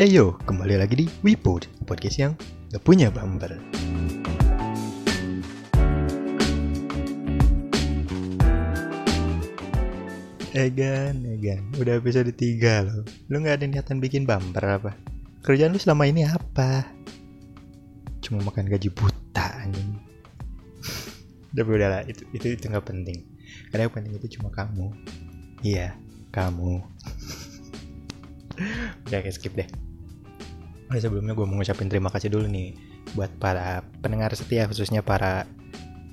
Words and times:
Eh 0.00 0.08
yo, 0.08 0.32
kembali 0.48 0.80
lagi 0.80 0.96
di 0.96 1.04
Wipod, 1.20 1.68
podcast 1.84 2.16
yang 2.16 2.32
gak 2.72 2.80
punya 2.80 3.12
bumper. 3.12 3.52
Egan, 10.56 11.20
Egan, 11.20 11.68
udah 11.76 12.00
episode 12.00 12.32
3 12.32 12.80
loh. 12.88 13.04
Lu 13.28 13.44
gak 13.44 13.60
ada 13.60 13.68
niatan 13.68 14.00
bikin 14.00 14.24
bumper 14.24 14.64
apa? 14.64 14.96
Kerjaan 15.44 15.76
lu 15.76 15.76
selama 15.76 16.08
ini 16.08 16.24
apa? 16.24 16.88
Cuma 18.24 18.40
makan 18.40 18.72
gaji 18.72 18.88
buta 18.88 19.68
anjing. 19.68 20.00
Tapi 21.60 21.68
udahlah, 21.76 22.08
itu 22.08 22.24
itu 22.32 22.56
itu 22.56 22.64
nggak 22.72 22.88
penting. 22.88 23.20
Karena 23.68 23.84
yang 23.84 23.92
penting 23.92 24.16
itu 24.16 24.40
cuma 24.40 24.48
kamu. 24.48 24.96
Iya, 25.60 25.92
kamu. 26.32 26.80
Udah 29.04 29.28
skip 29.28 29.52
deh. 29.52 29.89
Sebelumnya 30.90 31.38
gue 31.38 31.46
mau 31.46 31.54
ngucapin 31.54 31.86
terima 31.86 32.10
kasih 32.10 32.34
dulu 32.34 32.50
nih 32.50 32.74
buat 33.14 33.30
para 33.38 33.86
pendengar 34.02 34.34
setia 34.34 34.66
khususnya 34.66 35.06
para 35.06 35.46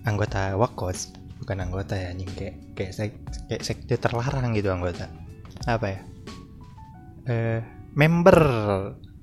anggota 0.05 0.53
Wakos. 0.53 1.17
Bukan 1.41 1.57
anggota 1.57 1.97
ya 1.97 2.13
anjing 2.13 2.29
kayak 2.37 2.55
kayak 2.77 2.91
sek, 2.93 3.11
kayak 3.49 3.63
sekte 3.65 3.97
terlarang 3.97 4.53
gitu 4.53 4.69
anggota. 4.69 5.09
Apa 5.65 5.85
ya? 5.89 5.99
Eh 7.25 7.59
member. 7.97 8.37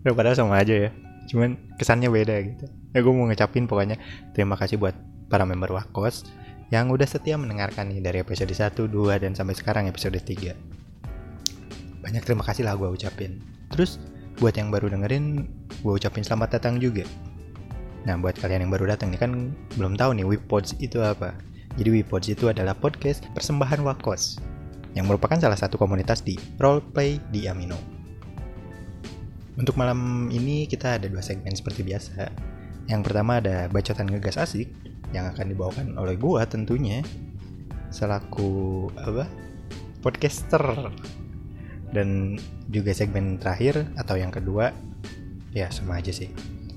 Ya, 0.02 0.10
padahal 0.12 0.36
sama 0.36 0.58
aja 0.58 0.74
ya. 0.74 0.90
Cuman 1.30 1.56
kesannya 1.78 2.10
beda 2.10 2.34
gitu. 2.44 2.66
Ya 2.91 2.98
gue 3.00 3.12
mau 3.14 3.30
ngucapin 3.30 3.70
pokoknya 3.70 3.96
terima 4.34 4.58
kasih 4.58 4.77
buat 4.77 4.98
para 5.30 5.46
member 5.46 5.70
Wakos 5.70 6.27
yang 6.74 6.91
udah 6.91 7.06
setia 7.06 7.38
mendengarkan 7.38 7.94
nih 7.94 8.02
dari 8.02 8.18
episode 8.24 8.50
1, 8.50 8.74
2, 8.74 9.22
dan 9.22 9.33
sampai 9.39 9.55
sekarang 9.55 9.86
episode 9.86 10.18
3 10.18 10.84
banyak 12.05 12.20
terima 12.20 12.44
kasih 12.44 12.68
lah 12.68 12.77
gue 12.77 12.84
ucapin. 12.84 13.41
Terus 13.72 13.96
buat 14.42 14.54
yang 14.58 14.74
baru 14.74 14.90
dengerin 14.90 15.46
gue 15.82 15.92
ucapin 15.94 16.27
selamat 16.27 16.58
datang 16.58 16.82
juga. 16.82 17.06
Nah 18.04 18.18
buat 18.20 18.36
kalian 18.36 18.68
yang 18.68 18.72
baru 18.72 18.90
datang 18.90 19.14
nih 19.14 19.20
kan 19.20 19.54
belum 19.78 19.94
tahu 19.94 20.18
nih 20.18 20.27
Wipods 20.27 20.77
itu 20.82 21.00
apa. 21.00 21.34
Jadi 21.74 21.90
Wipods 21.90 22.27
itu 22.30 22.50
adalah 22.50 22.74
podcast 22.74 23.27
persembahan 23.34 23.82
Wakos 23.82 24.38
yang 24.94 25.10
merupakan 25.10 25.38
salah 25.38 25.58
satu 25.58 25.74
komunitas 25.74 26.22
di 26.22 26.38
roleplay 26.58 27.18
di 27.34 27.50
Amino. 27.50 27.78
Untuk 29.55 29.78
malam 29.78 30.30
ini 30.30 30.66
kita 30.66 30.98
ada 30.98 31.06
dua 31.06 31.22
segmen 31.22 31.55
seperti 31.55 31.86
biasa. 31.86 32.30
Yang 32.90 33.00
pertama 33.06 33.38
ada 33.38 33.70
bacotan 33.70 34.10
ngegas 34.10 34.38
asik 34.38 34.70
yang 35.14 35.30
akan 35.30 35.55
dibawakan 35.55 35.94
oleh 35.94 36.18
gua 36.18 36.42
tentunya 36.46 37.02
selaku 37.94 38.90
apa? 38.98 39.30
Podcaster 40.02 40.90
dan 41.95 42.34
juga 42.67 42.91
segmen 42.91 43.39
terakhir 43.39 43.87
atau 43.95 44.19
yang 44.19 44.34
kedua 44.34 44.75
ya 45.55 45.70
sama 45.70 46.03
aja 46.03 46.11
sih. 46.11 46.28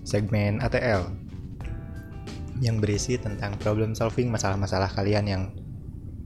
Segmen 0.06 0.62
ATL 0.62 1.10
yang 2.62 2.78
berisi 2.78 3.18
tentang 3.18 3.58
problem 3.58 3.98
solving 3.98 4.30
masalah-masalah 4.30 4.94
kalian 4.94 5.26
yang 5.26 5.44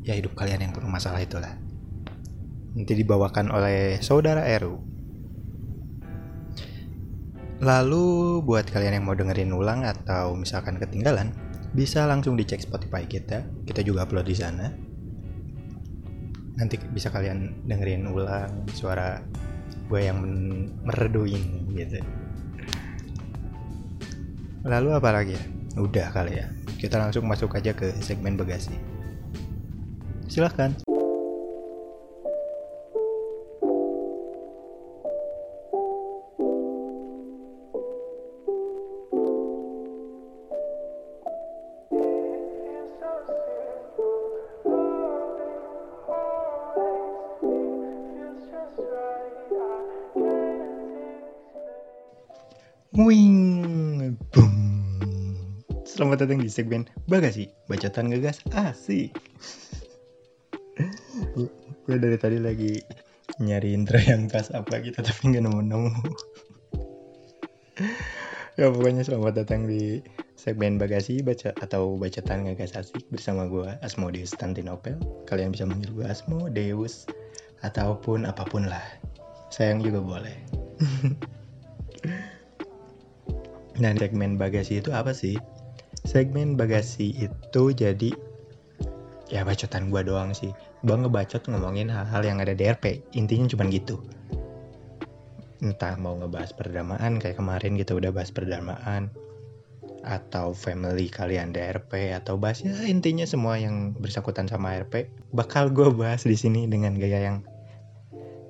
ya 0.04 0.14
hidup 0.14 0.36
kalian 0.36 0.68
yang 0.68 0.76
penuh 0.76 0.92
masalah 0.92 1.24
itulah. 1.24 1.56
Nanti 2.76 2.94
dibawakan 2.94 3.52
oleh 3.52 4.00
saudara 4.04 4.44
Eru. 4.44 4.80
Lalu 7.62 8.42
buat 8.42 8.68
kalian 8.68 9.00
yang 9.00 9.06
mau 9.08 9.16
dengerin 9.16 9.54
ulang 9.54 9.88
atau 9.88 10.34
misalkan 10.34 10.82
ketinggalan 10.82 11.32
bisa 11.72 12.04
langsung 12.10 12.36
dicek 12.36 12.60
Spotify 12.60 13.08
kita. 13.08 13.48
Kita 13.64 13.86
juga 13.86 14.04
upload 14.04 14.28
di 14.28 14.36
sana 14.36 14.91
nanti 16.60 16.76
bisa 16.92 17.08
kalian 17.08 17.68
dengerin 17.68 18.10
ulang 18.12 18.68
suara 18.76 19.24
gue 19.92 20.02
yang 20.02 20.20
merdu 20.88 21.28
ini 21.28 21.68
gitu. 21.76 22.00
Lalu 24.68 24.90
apa 24.94 25.10
lagi 25.12 25.34
ya? 25.36 25.44
Udah 25.80 26.12
kali 26.12 26.38
ya. 26.38 26.48
Kita 26.78 27.00
langsung 27.00 27.26
masuk 27.30 27.56
aja 27.56 27.72
ke 27.76 27.94
segmen 28.02 28.36
bagasi 28.36 29.02
silahkan 30.32 30.72
Datang 56.22 56.38
di 56.38 56.54
segmen 56.54 56.86
Bagasi, 57.10 57.50
bacotan 57.66 58.14
ngegas 58.14 58.46
asik. 58.54 59.10
Gue 61.90 61.98
dari 61.98 62.14
tadi 62.22 62.38
lagi 62.38 62.78
nyari 63.42 63.74
intro 63.74 63.98
yang 63.98 64.30
pas 64.30 64.54
apa 64.54 64.86
gitu 64.86 65.02
tapi 65.02 65.34
nggak 65.34 65.50
nemu-nemu. 65.50 65.90
ya 68.62 68.70
pokoknya 68.70 69.02
selamat 69.02 69.34
datang 69.42 69.66
di 69.66 70.06
segmen 70.38 70.78
Bagasi 70.78 71.26
baca 71.26 71.58
atau 71.58 71.98
bacotan 71.98 72.46
ngegas 72.46 72.78
asik 72.78 73.02
bersama 73.10 73.50
gue 73.50 73.74
Asmodeus 73.82 74.38
Tantinopel. 74.38 75.02
Kalian 75.26 75.58
bisa 75.58 75.66
manggil 75.66 75.90
gue 75.90 76.06
Asmo, 76.06 76.54
Deus, 76.54 77.10
ataupun 77.66 78.30
apa 78.30 78.46
pun 78.46 78.70
lah. 78.70 78.86
Sayang 79.50 79.82
juga 79.82 80.06
boleh. 80.06 80.38
Nah, 83.82 83.98
segmen 83.98 84.38
bagasi 84.38 84.78
itu 84.78 84.94
apa 84.94 85.10
sih? 85.10 85.42
Segmen 86.12 86.60
bagasi 86.60 87.16
itu 87.24 87.64
jadi 87.72 88.12
ya 89.32 89.48
bacotan 89.48 89.88
gua 89.88 90.04
doang 90.04 90.36
sih. 90.36 90.52
Gua 90.84 91.00
ngebacot 91.00 91.48
ngomongin 91.48 91.88
hal-hal 91.88 92.20
yang 92.28 92.44
ada 92.44 92.52
di 92.52 92.68
RP. 92.68 93.00
Intinya 93.16 93.48
cuma 93.48 93.64
gitu. 93.72 94.04
Entah 95.64 95.96
mau 95.96 96.20
ngebahas 96.20 96.52
perdamaan 96.52 97.16
kayak 97.16 97.40
kemarin 97.40 97.80
kita 97.80 97.96
udah 97.96 98.12
bahas 98.12 98.28
perdamaan 98.28 99.08
atau 100.04 100.52
family 100.52 101.08
kalian 101.08 101.56
di 101.56 101.64
RP 101.64 102.12
atau 102.18 102.36
bahas 102.36 102.66
ya 102.66 102.74
intinya 102.90 103.22
semua 103.22 103.62
yang 103.62 103.94
bersangkutan 103.94 104.50
sama 104.50 104.74
RP 104.82 105.14
bakal 105.30 105.70
gue 105.70 105.94
bahas 105.94 106.26
di 106.26 106.34
sini 106.34 106.66
dengan 106.66 106.98
gaya 106.98 107.22
yang 107.22 107.46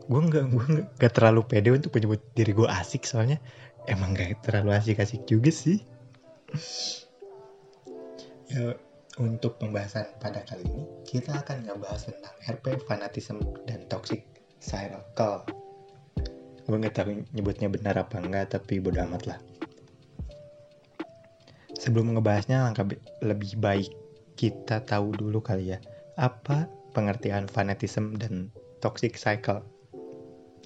gue 0.08 0.22
nggak 0.32 0.46
gue 0.48 0.66
nggak 0.96 1.12
terlalu 1.12 1.44
pede 1.44 1.76
untuk 1.76 1.92
menyebut 1.92 2.24
diri 2.40 2.56
gue 2.56 2.72
asik 2.72 3.04
soalnya 3.04 3.44
emang 3.84 4.16
gak 4.16 4.48
terlalu 4.48 4.78
asik-asik 4.78 5.28
juga 5.28 5.52
sih. 5.52 5.84
Ya, 8.52 8.76
untuk 9.20 9.56
pembahasan 9.60 10.08
pada 10.20 10.44
kali 10.44 10.68
ini, 10.68 10.84
kita 11.08 11.44
akan 11.44 11.68
ngebahas 11.68 12.12
tentang 12.12 12.36
RP, 12.48 12.66
fanatism, 12.84 13.40
dan 13.64 13.88
toxic 13.88 14.28
circle. 14.60 15.48
Gue 16.68 16.78
gak 16.78 16.96
tahu 16.96 17.24
nyebutnya 17.32 17.68
benar 17.72 17.96
apa 18.00 18.20
enggak, 18.20 18.56
tapi 18.60 18.84
bodo 18.84 19.00
amat 19.08 19.24
lah. 19.28 19.40
Sebelum 21.80 22.14
ngebahasnya, 22.14 22.68
langkah 22.68 22.86
lebih 23.26 23.58
baik 23.58 23.90
kita 24.36 24.84
tahu 24.84 25.16
dulu 25.16 25.42
kali 25.42 25.76
ya, 25.76 25.80
apa 26.20 26.70
pengertian 26.94 27.48
fanatism 27.48 28.16
dan 28.20 28.54
toxic 28.84 29.18
cycle. 29.18 29.66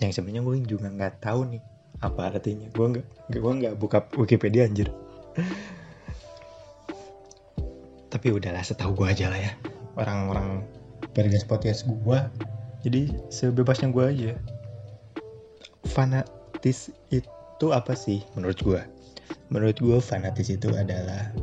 Yang 0.04 0.20
sebenarnya 0.20 0.44
gue 0.44 0.56
juga 0.68 0.92
nggak 0.92 1.24
tahu 1.24 1.56
nih 1.56 1.64
apa 2.04 2.28
artinya 2.28 2.68
gue 2.76 2.86
nggak 2.92 3.08
gue 3.40 3.54
nggak 3.64 3.76
buka 3.80 4.04
Wikipedia 4.20 4.68
anjir 4.68 4.92
tapi 8.16 8.32
udahlah 8.32 8.64
setahu 8.64 8.96
gue 8.96 9.12
aja 9.12 9.28
lah 9.28 9.36
ya. 9.36 9.52
Orang-orang 10.00 10.64
bergas 11.12 11.44
podcast 11.44 11.84
gue 11.84 12.20
jadi 12.88 13.12
sebebasnya 13.28 13.92
gue 13.92 14.06
aja. 14.08 14.32
Fanatis 15.92 16.96
itu 17.12 17.68
apa 17.76 17.92
sih? 17.92 18.24
Menurut 18.40 18.56
gue 18.64 18.80
menurut 19.52 19.76
gue 19.76 19.98
fanatis 20.00 20.54
itu 20.54 20.72
adalah 20.72 21.34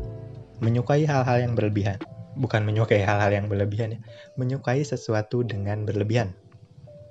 menyukai 0.65 1.05
hal-hal 1.05 1.45
yang 1.45 1.53
berlebihan. 1.53 2.01
Bukan 2.41 2.65
menyukai 2.65 3.05
hal-hal 3.05 3.29
yang 3.29 3.53
berlebihan 3.53 3.99
ya. 3.99 4.01
Menyukai 4.41 4.81
sesuatu 4.81 5.45
dengan 5.45 5.85
berlebihan. 5.85 6.33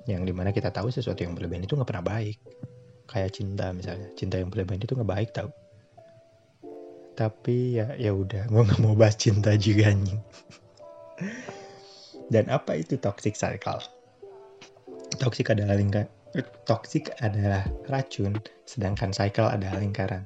Yang 0.10 0.22
di 0.26 0.34
mana 0.34 0.50
kita 0.50 0.74
tahu 0.74 0.90
sesuatu 0.90 1.22
yang 1.22 1.38
berlebihan 1.38 1.70
itu 1.70 1.78
nggak 1.78 1.86
pernah 1.86 2.02
baik. 2.02 2.42
Kayak 3.06 3.38
cinta 3.38 3.70
misalnya. 3.78 4.10
Cinta 4.18 4.42
yang 4.42 4.50
berlebihan 4.50 4.82
itu 4.82 4.98
nggak 4.98 5.12
baik 5.12 5.30
tau 5.38 5.54
tapi 7.16 7.78
ya 7.80 7.94
ya 8.00 8.16
udah 8.16 8.48
gue 8.48 8.62
nggak 8.62 8.82
mau 8.82 8.96
bahas 8.96 9.20
cinta 9.20 9.54
juga 9.56 9.92
anjing. 9.92 10.22
Dan 12.32 12.48
apa 12.48 12.80
itu 12.80 12.96
toxic 12.96 13.36
cycle 13.36 13.84
toxic 15.22 15.54
adalah 15.54 15.78
lingkar 15.78 16.10
toxic 16.64 17.12
adalah 17.22 17.62
racun 17.92 18.40
sedangkan 18.66 19.12
cycle 19.12 19.46
adalah 19.46 19.78
lingkaran. 19.78 20.26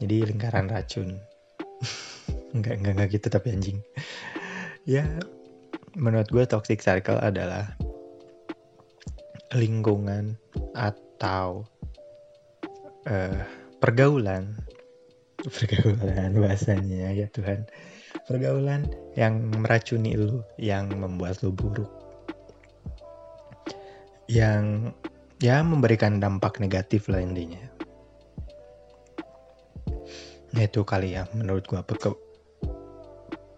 Jadi 0.00 0.24
lingkaran 0.24 0.72
racun. 0.72 1.18
Nggak 2.56 2.84
nggak 2.84 2.92
nggak 3.00 3.08
gitu 3.16 3.26
tapi 3.32 3.48
anjing. 3.48 3.78
Ya 4.84 5.08
menurut 5.96 6.28
gue 6.28 6.44
toxic 6.44 6.84
cycle 6.84 7.16
adalah 7.16 7.72
lingkungan 9.56 10.36
atau 10.76 11.64
uh, 13.08 13.40
pergaulan 13.80 14.52
pergaulan. 15.50 16.30
Bahasanya 16.38 17.10
ya 17.10 17.26
Tuhan. 17.30 17.66
Pergaulan 18.28 18.86
yang 19.18 19.50
meracuni 19.50 20.14
lu 20.14 20.44
yang 20.60 20.92
membuat 20.94 21.42
lu 21.42 21.50
buruk. 21.50 21.90
Yang 24.30 24.94
ya 25.42 25.64
memberikan 25.66 26.22
dampak 26.22 26.62
negatif 26.62 27.10
lah 27.10 27.18
intinya. 27.18 27.58
Nah 30.52 30.62
itu 30.62 30.84
kali 30.84 31.16
ya 31.16 31.26
menurut 31.32 31.64
gua 31.66 31.82
ke 31.82 32.12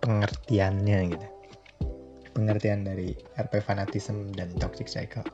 pengertiannya 0.01 0.99
gitu. 1.13 1.27
Pengertian 2.35 2.83
dari 2.83 3.15
RP 3.39 3.63
fanatism 3.63 4.35
dan 4.35 4.51
toxic 4.59 4.91
cycle. 4.91 5.27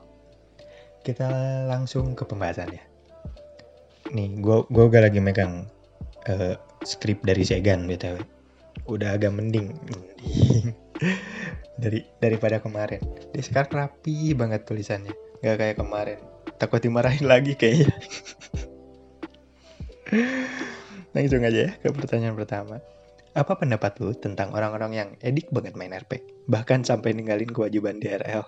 Kita 1.01 1.29
langsung 1.65 2.13
ke 2.13 2.29
pembahasan 2.29 2.77
ya. 2.77 2.85
Nih 4.13 4.37
gue 4.43 4.67
gue 4.69 4.85
gak 4.91 5.07
lagi 5.07 5.21
megang 5.23 5.71
uh, 6.29 6.61
skrip 6.85 7.25
dari 7.25 7.47
Segan 7.47 7.89
btw 7.89 8.21
udah 8.91 9.15
agak 9.17 9.33
mending. 9.35 9.71
Dari 11.81 12.05
daripada 12.21 12.61
kemarin. 12.61 13.01
Dia 13.33 13.41
sekarang 13.41 13.73
rapi 13.73 14.37
banget 14.37 14.69
tulisannya. 14.69 15.17
Nggak 15.41 15.57
kayak 15.57 15.77
kemarin. 15.81 16.19
Takut 16.61 16.85
dimarahin 16.85 17.25
lagi 17.25 17.57
kayaknya. 17.57 17.89
Langsung 21.17 21.41
aja 21.41 21.61
ya 21.67 21.71
ke 21.81 21.89
pertanyaan 21.89 22.37
pertama. 22.37 22.85
Apa 23.33 23.57
pendapat 23.57 23.97
lu 24.03 24.13
tentang 24.13 24.53
orang-orang 24.53 24.93
yang 24.93 25.09
edik 25.23 25.49
banget 25.55 25.79
main 25.79 25.95
RP 25.95 26.19
bahkan 26.51 26.83
sampai 26.83 27.15
ninggalin 27.15 27.47
kewajiban 27.47 28.03
di 28.03 28.11
RL 28.11 28.43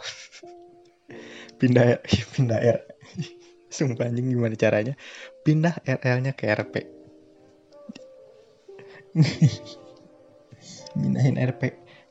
pindah 1.62 2.02
pindah 2.34 2.58
R 2.58 2.82
sumpah 3.70 4.10
anjing 4.10 4.34
gimana 4.34 4.58
caranya? 4.58 4.98
Pindah 5.46 5.78
RL-nya 5.86 6.34
ke 6.34 6.50
RP 6.50 7.01
minahin 10.98 11.36
RP 11.40 11.62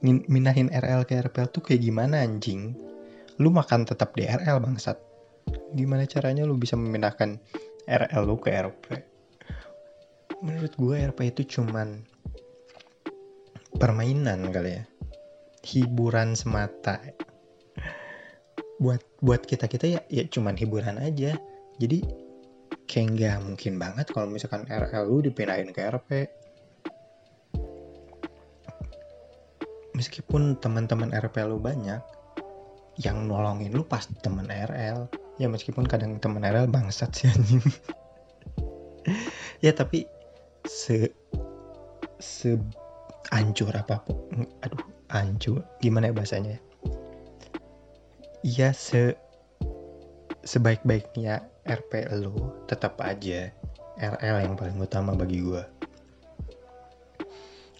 minahin 0.03 0.69
RL 0.73 1.05
ke 1.05 1.17
RP 1.21 1.35
tuh 1.53 1.61
kayak 1.61 1.81
gimana 1.81 2.25
anjing? 2.25 2.73
Lu 3.37 3.49
makan 3.53 3.85
tetap 3.85 4.13
di 4.17 4.25
RL 4.25 4.61
bangsat. 4.61 4.97
Gimana 5.73 6.05
caranya 6.05 6.45
lu 6.45 6.57
bisa 6.57 6.77
memindahkan 6.77 7.37
RL 7.89 8.21
lu 8.25 8.37
ke 8.37 8.53
RP 8.53 9.11
menurut 10.41 10.73
gue 10.73 10.95
RP 11.13 11.19
itu 11.29 11.41
cuman 11.57 12.01
permainan 13.77 14.49
kali 14.49 14.81
ya. 14.81 14.83
Hiburan 15.61 16.33
semata. 16.33 16.97
Buat 18.81 19.05
buat 19.21 19.45
kita 19.45 19.69
kita 19.69 19.85
ya 19.85 20.01
ya 20.09 20.25
cuman 20.25 20.57
hiburan 20.57 20.97
aja. 20.97 21.37
Jadi 21.77 22.01
kayak 22.89 23.07
nggak 23.15 23.37
mungkin 23.45 23.73
banget 23.77 24.09
kalau 24.09 24.27
misalkan 24.27 24.65
RL 24.65 25.05
lu 25.05 25.21
dipindahin 25.21 25.69
ke 25.69 25.85
RP 25.85 26.40
meskipun 30.01 30.57
teman-teman 30.57 31.13
RP 31.13 31.45
lu 31.45 31.61
banyak 31.61 32.01
yang 32.97 33.29
nolongin 33.29 33.69
lu 33.69 33.85
pas 33.85 34.01
temen 34.25 34.49
RL 34.49 35.05
ya 35.37 35.45
meskipun 35.45 35.85
kadang 35.85 36.17
temen 36.17 36.41
RL 36.41 36.65
bangsat 36.65 37.13
sih 37.13 37.29
anjing. 37.29 37.61
Ya 39.61 39.73
tapi 39.77 40.09
se 40.65 41.13
se 42.17 42.57
ancur 43.29 43.69
apa 43.73 44.01
pun 44.01 44.45
aduh 44.65 44.81
ancur 45.13 45.61
gimana 45.77 46.09
ya 46.09 46.17
bahasanya? 46.17 46.57
Ya 48.41 48.73
se 48.73 49.13
sebaik-baiknya 50.41 51.45
RP 51.69 52.09
lu 52.17 52.33
tetap 52.65 52.97
aja 53.05 53.53
RL 54.01 54.37
yang 54.49 54.57
paling 54.57 54.81
utama 54.81 55.13
bagi 55.13 55.45
gue 55.45 55.61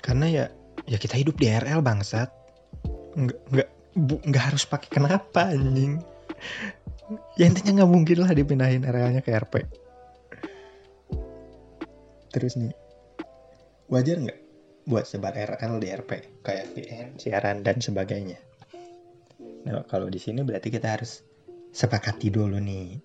karena 0.01 0.25
ya 0.29 0.45
ya 0.86 0.98
kita 0.98 1.18
hidup 1.18 1.38
di 1.38 1.50
RL 1.50 1.81
bangsat. 1.83 2.30
Nggak 3.18 3.39
nggak 3.51 3.69
bu, 3.98 4.16
nggak 4.24 4.44
harus 4.54 4.63
pakai 4.66 4.89
kenapa 4.89 5.51
anjing. 5.51 6.00
Ya 7.36 7.50
intinya 7.50 7.83
nggak 7.83 7.92
mungkin 7.92 8.18
lah 8.24 8.31
dipindahin 8.31 8.88
arealnya 8.88 9.19
ke 9.19 9.36
RP 9.36 9.81
terus 12.31 12.56
nih 12.56 12.72
wajar 13.92 14.18
nggak 14.24 14.39
buat 14.88 15.04
sebar 15.04 15.36
RL 15.36 15.83
di 15.83 15.88
RP 15.92 16.42
kayak 16.42 16.74
VN 16.74 17.07
siaran 17.22 17.62
dan 17.62 17.78
sebagainya. 17.83 18.39
Nah 19.68 19.86
kalau 19.86 20.10
di 20.10 20.18
sini 20.18 20.42
berarti 20.42 20.74
kita 20.74 20.98
harus 20.98 21.22
sepakati 21.69 22.33
dulu 22.33 22.57
nih 22.57 22.98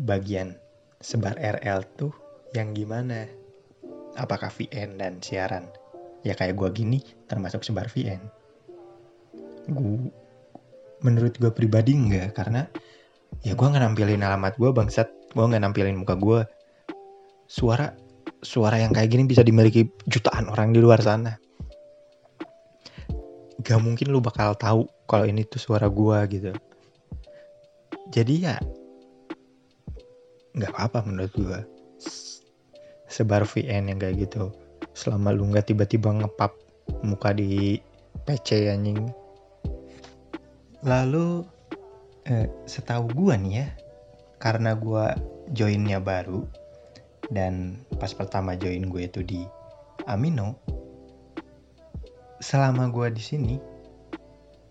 bagian 0.00 0.58
sebar 0.98 1.38
RL 1.38 1.86
tuh 1.94 2.12
yang 2.56 2.74
gimana? 2.74 3.28
Apakah 4.18 4.50
VN 4.50 4.98
dan 4.98 5.22
siaran 5.22 5.70
ya 6.26 6.34
kayak 6.34 6.58
gua 6.58 6.70
gini 6.74 7.02
termasuk 7.30 7.62
sebar 7.62 7.86
VN 7.90 8.20
gue 9.68 10.10
menurut 11.04 11.34
gue 11.38 11.52
pribadi 11.52 11.94
enggak 11.94 12.34
karena 12.34 12.66
ya 13.44 13.52
gue 13.54 13.66
nggak 13.66 13.84
nampilin 13.84 14.24
alamat 14.24 14.56
gue 14.56 14.70
bangsat. 14.72 15.08
Gue 15.36 15.44
nggak 15.44 15.62
nampilin 15.62 15.98
muka 16.00 16.16
gue 16.16 16.40
suara 17.48 17.92
suara 18.40 18.80
yang 18.80 18.96
kayak 18.96 19.12
gini 19.12 19.24
bisa 19.28 19.44
dimiliki 19.44 19.86
jutaan 20.08 20.48
orang 20.48 20.72
di 20.72 20.80
luar 20.80 20.98
sana. 21.04 21.36
Gak 23.58 23.82
mungkin 23.82 24.14
lu 24.14 24.22
bakal 24.22 24.54
tahu 24.54 24.86
kalau 25.10 25.26
ini 25.28 25.44
tuh 25.44 25.60
suara 25.60 25.90
gue 25.90 26.18
gitu. 26.32 26.52
Jadi 28.08 28.34
ya 28.48 28.56
nggak 30.56 30.72
apa-apa 30.74 31.04
menurut 31.06 31.32
gue 31.36 31.60
sebar 33.06 33.44
VN 33.44 33.92
yang 33.92 33.98
kayak 34.00 34.26
gitu 34.26 34.48
selama 34.98 35.30
lu 35.30 35.46
nggak 35.54 35.70
tiba-tiba 35.70 36.10
ngepap 36.10 36.58
muka 37.06 37.30
di 37.30 37.78
PC 38.26 38.66
anjing 38.74 39.06
Lalu 40.86 41.42
eh, 42.30 42.46
setahu 42.70 43.10
gue 43.10 43.34
nih 43.34 43.54
ya, 43.62 43.66
karena 44.38 44.78
gue 44.78 45.04
joinnya 45.50 45.98
baru 45.98 46.46
dan 47.34 47.82
pas 47.98 48.14
pertama 48.14 48.54
join 48.54 48.86
gue 48.86 49.02
itu 49.10 49.26
di 49.26 49.42
Amino, 50.06 50.54
selama 52.38 52.94
gue 52.94 53.10
di 53.10 53.22
sini 53.22 53.54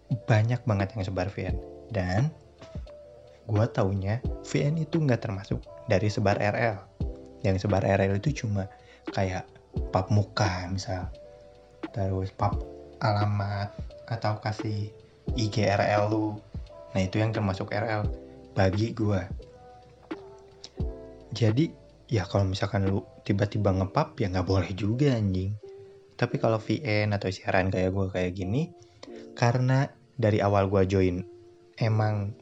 banyak 0.07 0.63
banget 0.63 0.96
yang 0.96 1.03
sebar 1.03 1.27
VN 1.27 1.60
dan 1.91 2.31
gue 3.51 3.65
taunya 3.75 4.24
VN 4.48 4.79
itu 4.79 5.03
nggak 5.03 5.27
termasuk 5.27 5.60
dari 5.91 6.07
sebar 6.07 6.39
RL. 6.39 6.79
Yang 7.43 7.67
sebar 7.67 7.84
RL 7.84 8.15
itu 8.15 8.48
cuma 8.48 8.72
kayak 9.12 9.43
pap 9.93 10.10
muka 10.13 10.67
misal, 10.69 11.10
terus 11.93 12.34
pap 12.34 12.57
alamat 13.01 13.74
atau 14.10 14.39
kasih 14.41 14.89
IGRL 15.36 16.10
lu. 16.10 16.38
Nah 16.96 17.01
itu 17.03 17.22
yang 17.22 17.36
termasuk 17.36 17.69
RL 17.69 18.07
bagi 18.57 18.89
gue 18.96 19.22
jadi 21.38 21.69
ya 22.10 22.25
kalau 22.25 22.50
misalkan 22.50 22.89
lu 22.89 23.05
tiba-tiba 23.22 23.69
ngepap 23.69 24.17
ya 24.17 24.34
nggak 24.34 24.48
boleh 24.48 24.72
juga 24.74 25.13
anjing. 25.13 25.53
Tapi 26.17 26.41
kalau 26.41 26.57
VN 26.57 27.13
atau 27.13 27.29
siaran 27.29 27.69
kayak 27.69 27.93
gue 27.93 28.07
kayak 28.10 28.31
gini 28.34 28.74
karena 29.38 29.86
dari 30.17 30.41
awal 30.41 30.65
gue 30.65 30.81
join 30.89 31.22
emang 31.77 32.34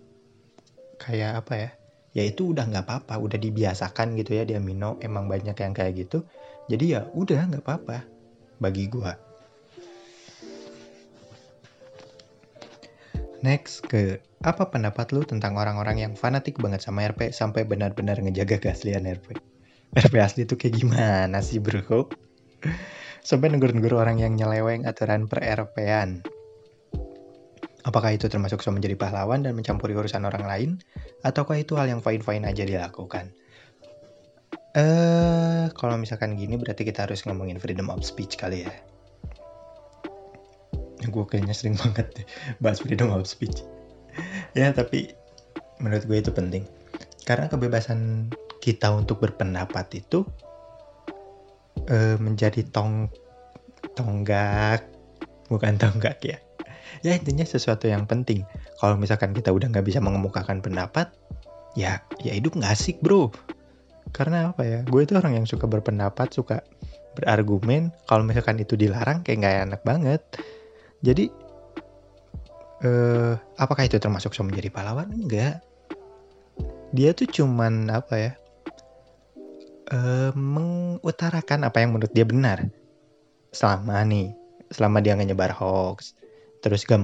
kayak 0.96 1.44
apa 1.44 1.54
ya 1.60 1.70
ya 2.15 2.24
itu 2.24 2.55
udah 2.55 2.63
nggak 2.72 2.88
apa-apa 2.88 3.19
udah 3.19 3.36
dibiasakan 3.36 4.15
gitu 4.15 4.39
ya 4.39 4.48
di 4.48 4.55
Amino 4.55 4.95
emang 5.03 5.27
banyak 5.27 5.53
yang 5.53 5.75
kayak 5.75 5.93
gitu 6.07 6.24
jadi 6.72 6.86
ya 6.88 7.01
udah 7.12 7.51
nggak 7.51 7.63
apa-apa 7.67 8.07
bagi 8.63 8.88
gue 8.88 9.36
Next 13.45 13.86
ke 13.86 14.25
apa 14.41 14.74
pendapat 14.74 15.13
lu 15.13 15.22
tentang 15.22 15.53
orang-orang 15.53 16.01
yang 16.01 16.13
fanatik 16.17 16.57
banget 16.57 16.81
sama 16.81 17.05
RP 17.05 17.29
sampai 17.29 17.62
benar-benar 17.62 18.17
ngejaga 18.17 18.57
keaslian 18.57 19.05
RP? 19.05 19.38
RP 19.93 20.13
asli 20.17 20.50
itu 20.50 20.57
kayak 20.57 20.74
gimana 20.81 21.45
sih 21.45 21.62
bro? 21.62 22.10
Sampai 23.29 23.53
negur-negur 23.53 24.01
orang 24.01 24.17
yang 24.17 24.34
nyeleweng 24.34 24.89
aturan 24.89 25.29
per 25.29 25.45
RP-an. 25.45 26.25
Apakah 27.86 28.18
itu 28.18 28.25
termasuk 28.25 28.65
so 28.65 28.74
menjadi 28.74 28.98
pahlawan 28.98 29.46
dan 29.46 29.54
mencampuri 29.54 29.94
urusan 29.94 30.25
orang 30.25 30.46
lain? 30.50 30.70
Ataukah 31.22 31.62
itu 31.62 31.77
hal 31.77 31.86
yang 31.86 32.01
fine-fine 32.01 32.44
aja 32.50 32.65
dilakukan? 32.65 33.30
Eh, 34.75 34.82
uh, 34.82 35.65
kalau 35.72 35.96
misalkan 35.96 36.36
gini 36.36 36.60
berarti 36.60 36.84
kita 36.84 37.08
harus 37.08 37.24
ngomongin 37.24 37.63
freedom 37.63 37.88
of 37.88 38.04
speech 38.04 38.36
kali 38.36 38.68
ya 38.68 38.75
gue 41.06 41.24
kayaknya 41.24 41.56
sering 41.56 41.80
banget 41.82 42.27
bahas 42.60 42.84
freedom 42.84 43.13
of 43.15 43.24
speech 43.24 43.63
ya 44.60 44.75
tapi 44.75 45.15
menurut 45.80 46.04
gue 46.04 46.18
itu 46.20 46.32
penting 46.36 46.68
karena 47.24 47.48
kebebasan 47.48 48.32
kita 48.60 48.92
untuk 48.92 49.24
berpendapat 49.24 50.04
itu 50.04 50.27
uh, 51.88 52.18
menjadi 52.20 52.68
tong 52.68 53.08
tonggak 53.96 54.84
bukan 55.48 55.80
tonggak 55.80 56.20
ya 56.20 56.38
ya 57.06 57.14
intinya 57.14 57.46
sesuatu 57.46 57.86
yang 57.86 58.10
penting. 58.10 58.42
Kalau 58.82 58.98
misalkan 58.98 59.38
kita 59.38 59.54
udah 59.54 59.70
nggak 59.70 59.86
bisa 59.86 60.02
mengemukakan 60.02 60.66
pendapat 60.66 61.14
ya 61.78 62.02
ya 62.18 62.34
hidup 62.34 62.58
nggak 62.58 62.74
asik 62.74 62.98
bro. 63.06 63.30
Karena 64.10 64.50
apa 64.50 64.66
ya? 64.66 64.80
Gue 64.82 65.06
itu 65.06 65.14
orang 65.14 65.38
yang 65.38 65.46
suka 65.46 65.70
berpendapat 65.70 66.34
suka 66.34 66.66
berargumen. 67.14 67.94
Kalau 68.10 68.26
misalkan 68.26 68.58
itu 68.58 68.74
dilarang 68.74 69.22
kayak 69.22 69.38
nggak 69.46 69.56
enak 69.70 69.82
banget. 69.86 70.22
Jadi 71.06 71.30
eh, 72.82 73.34
apakah 73.62 73.86
itu 73.86 74.02
termasuk 74.02 74.34
so 74.34 74.42
menjadi 74.42 74.74
pahlawan? 74.74 75.14
Enggak 75.14 75.62
dia 76.96 77.12
tuh 77.12 77.28
cuman 77.28 77.92
apa 77.92 78.16
ya 78.16 78.32
eh, 79.92 80.32
mengutarakan 80.32 81.68
apa 81.68 81.78
yang 81.84 81.92
menurut 81.94 82.14
dia 82.16 82.24
benar. 82.24 82.72
Selama 83.52 84.00
nih 84.08 84.32
selama 84.72 85.04
dia 85.04 85.14
nggak 85.14 85.30
nyebar 85.36 85.54
hoax 85.54 86.18
terus 86.65 86.81
gak 86.81 86.98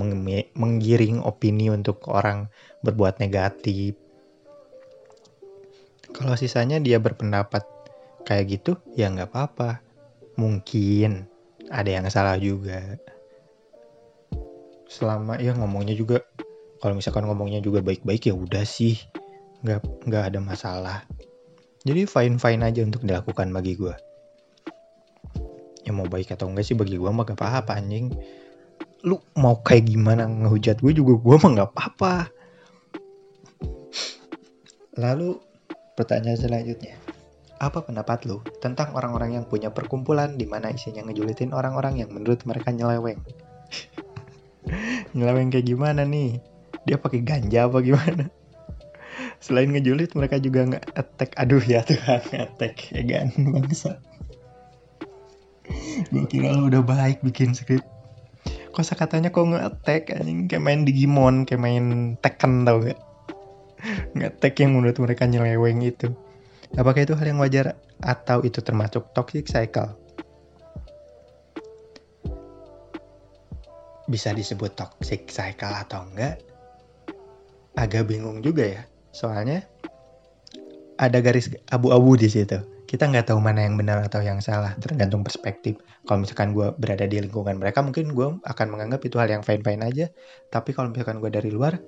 menggiring 0.57 1.21
opini 1.21 1.69
untuk 1.69 2.01
orang 2.09 2.49
berbuat 2.81 3.21
negatif. 3.21 3.93
Kalau 6.09 6.33
sisanya 6.33 6.81
dia 6.81 6.97
berpendapat 6.97 7.61
kayak 8.25 8.57
gitu 8.57 8.81
ya 8.97 9.13
nggak 9.13 9.29
apa-apa. 9.29 9.85
Mungkin 10.41 11.29
ada 11.69 11.85
yang 11.93 12.09
salah 12.09 12.41
juga. 12.41 12.97
Selama 14.89 15.37
ya 15.37 15.53
ngomongnya 15.53 15.93
juga 15.93 16.25
kalau 16.81 16.97
misalkan 16.97 17.29
ngomongnya 17.29 17.61
juga 17.61 17.85
baik-baik 17.85 18.33
ya 18.33 18.33
udah 18.33 18.65
sih. 18.65 18.97
Nggak 19.61 20.09
nggak 20.09 20.23
ada 20.33 20.39
masalah. 20.41 21.05
Jadi 21.85 22.09
fine 22.09 22.41
fine 22.41 22.65
aja 22.65 22.81
untuk 22.81 23.05
dilakukan 23.05 23.53
bagi 23.53 23.77
gue 23.77 23.93
ya 25.81 25.89
mau 25.89 26.05
baik 26.05 26.37
atau 26.37 26.45
enggak 26.45 26.65
sih 26.65 26.77
bagi 26.77 26.93
gue 26.93 27.09
mah 27.09 27.25
gak 27.25 27.41
apa-apa 27.41 27.81
anjing 27.81 28.13
lu 29.01 29.17
mau 29.37 29.57
kayak 29.65 29.89
gimana 29.89 30.29
ngehujat 30.29 30.81
gue 30.81 30.93
juga 30.93 31.17
gue 31.17 31.35
mah 31.41 31.51
gak 31.57 31.69
apa-apa 31.73 32.15
lalu 34.99 35.41
Pertanyaan 36.01 36.39
selanjutnya. 36.39 36.95
Apa 37.61 37.85
pendapat 37.85 38.25
lu 38.25 38.41
tentang 38.57 38.95
orang-orang 38.97 39.37
yang 39.37 39.45
punya 39.45 39.69
perkumpulan 39.69 40.33
di 40.33 40.49
mana 40.49 40.73
isinya 40.73 41.05
ngejulitin 41.05 41.53
orang-orang 41.53 42.01
yang 42.01 42.09
menurut 42.09 42.41
mereka 42.47 42.73
nyeleweng? 42.73 43.21
nyeleweng 45.13 45.53
kayak 45.53 45.67
gimana 45.67 46.07
nih? 46.07 46.41
Dia 46.89 46.97
pakai 46.97 47.21
ganja 47.21 47.69
apa 47.69 47.85
gimana? 47.85 48.33
Selain 49.45 49.69
ngejulit 49.69 50.15
mereka 50.17 50.41
juga 50.41 50.65
nggak 50.65 50.89
attack. 50.95 51.37
Aduh 51.37 51.61
ya 51.61 51.85
Tuhan, 51.85 52.25
attack 52.41 52.89
ya 52.89 53.05
kan 53.05 53.29
bangsa. 53.37 54.01
Gue 56.09 56.25
kira 56.25 56.55
lu 56.55 56.71
udah 56.71 56.81
baik 56.81 57.21
bikin 57.21 57.53
skrip. 57.53 57.85
Kosa 58.71 58.95
katanya 58.95 59.35
kok 59.35 59.51
nge-attack 59.51 60.15
anjing 60.15 60.47
kayak 60.47 60.63
main 60.63 60.87
Digimon, 60.87 61.43
kayak 61.43 61.59
main 61.59 62.15
Tekken 62.23 62.63
tau 62.63 62.79
gak? 62.79 63.11
ngetek 64.13 64.61
yang 64.61 64.77
menurut 64.77 64.97
mereka 65.01 65.25
nyeleweng 65.25 65.81
itu. 65.81 66.13
Apakah 66.77 67.03
itu 67.03 67.13
hal 67.17 67.27
yang 67.27 67.41
wajar 67.41 67.75
atau 67.99 68.39
itu 68.45 68.63
termasuk 68.63 69.11
toxic 69.11 69.49
cycle? 69.49 69.91
Bisa 74.07 74.31
disebut 74.31 74.75
toxic 74.75 75.27
cycle 75.27 75.71
atau 75.71 76.07
enggak? 76.07 76.39
Agak 77.75 78.07
bingung 78.07 78.39
juga 78.43 78.67
ya. 78.67 78.83
Soalnya 79.11 79.67
ada 80.95 81.19
garis 81.19 81.51
abu-abu 81.67 82.15
di 82.15 82.31
situ. 82.31 82.59
Kita 82.91 83.07
nggak 83.07 83.31
tahu 83.31 83.39
mana 83.39 83.63
yang 83.63 83.79
benar 83.79 84.03
atau 84.03 84.19
yang 84.19 84.43
salah, 84.43 84.75
tergantung 84.75 85.23
perspektif. 85.23 85.79
Kalau 86.03 86.27
misalkan 86.27 86.51
gue 86.51 86.75
berada 86.75 87.07
di 87.07 87.23
lingkungan 87.23 87.55
mereka, 87.55 87.79
mungkin 87.79 88.11
gue 88.11 88.35
akan 88.43 88.67
menganggap 88.67 88.99
itu 89.07 89.15
hal 89.15 89.31
yang 89.31 89.47
fine-fine 89.47 89.79
aja. 89.79 90.11
Tapi 90.51 90.75
kalau 90.75 90.91
misalkan 90.91 91.23
gue 91.23 91.31
dari 91.31 91.55
luar, 91.55 91.79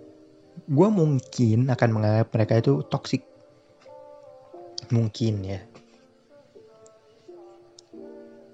gue 0.64 0.88
mungkin 0.88 1.68
akan 1.68 1.90
menganggap 1.92 2.32
mereka 2.32 2.54
itu 2.64 2.88
toksik 2.88 3.28
mungkin 4.96 5.44
ya. 5.44 5.60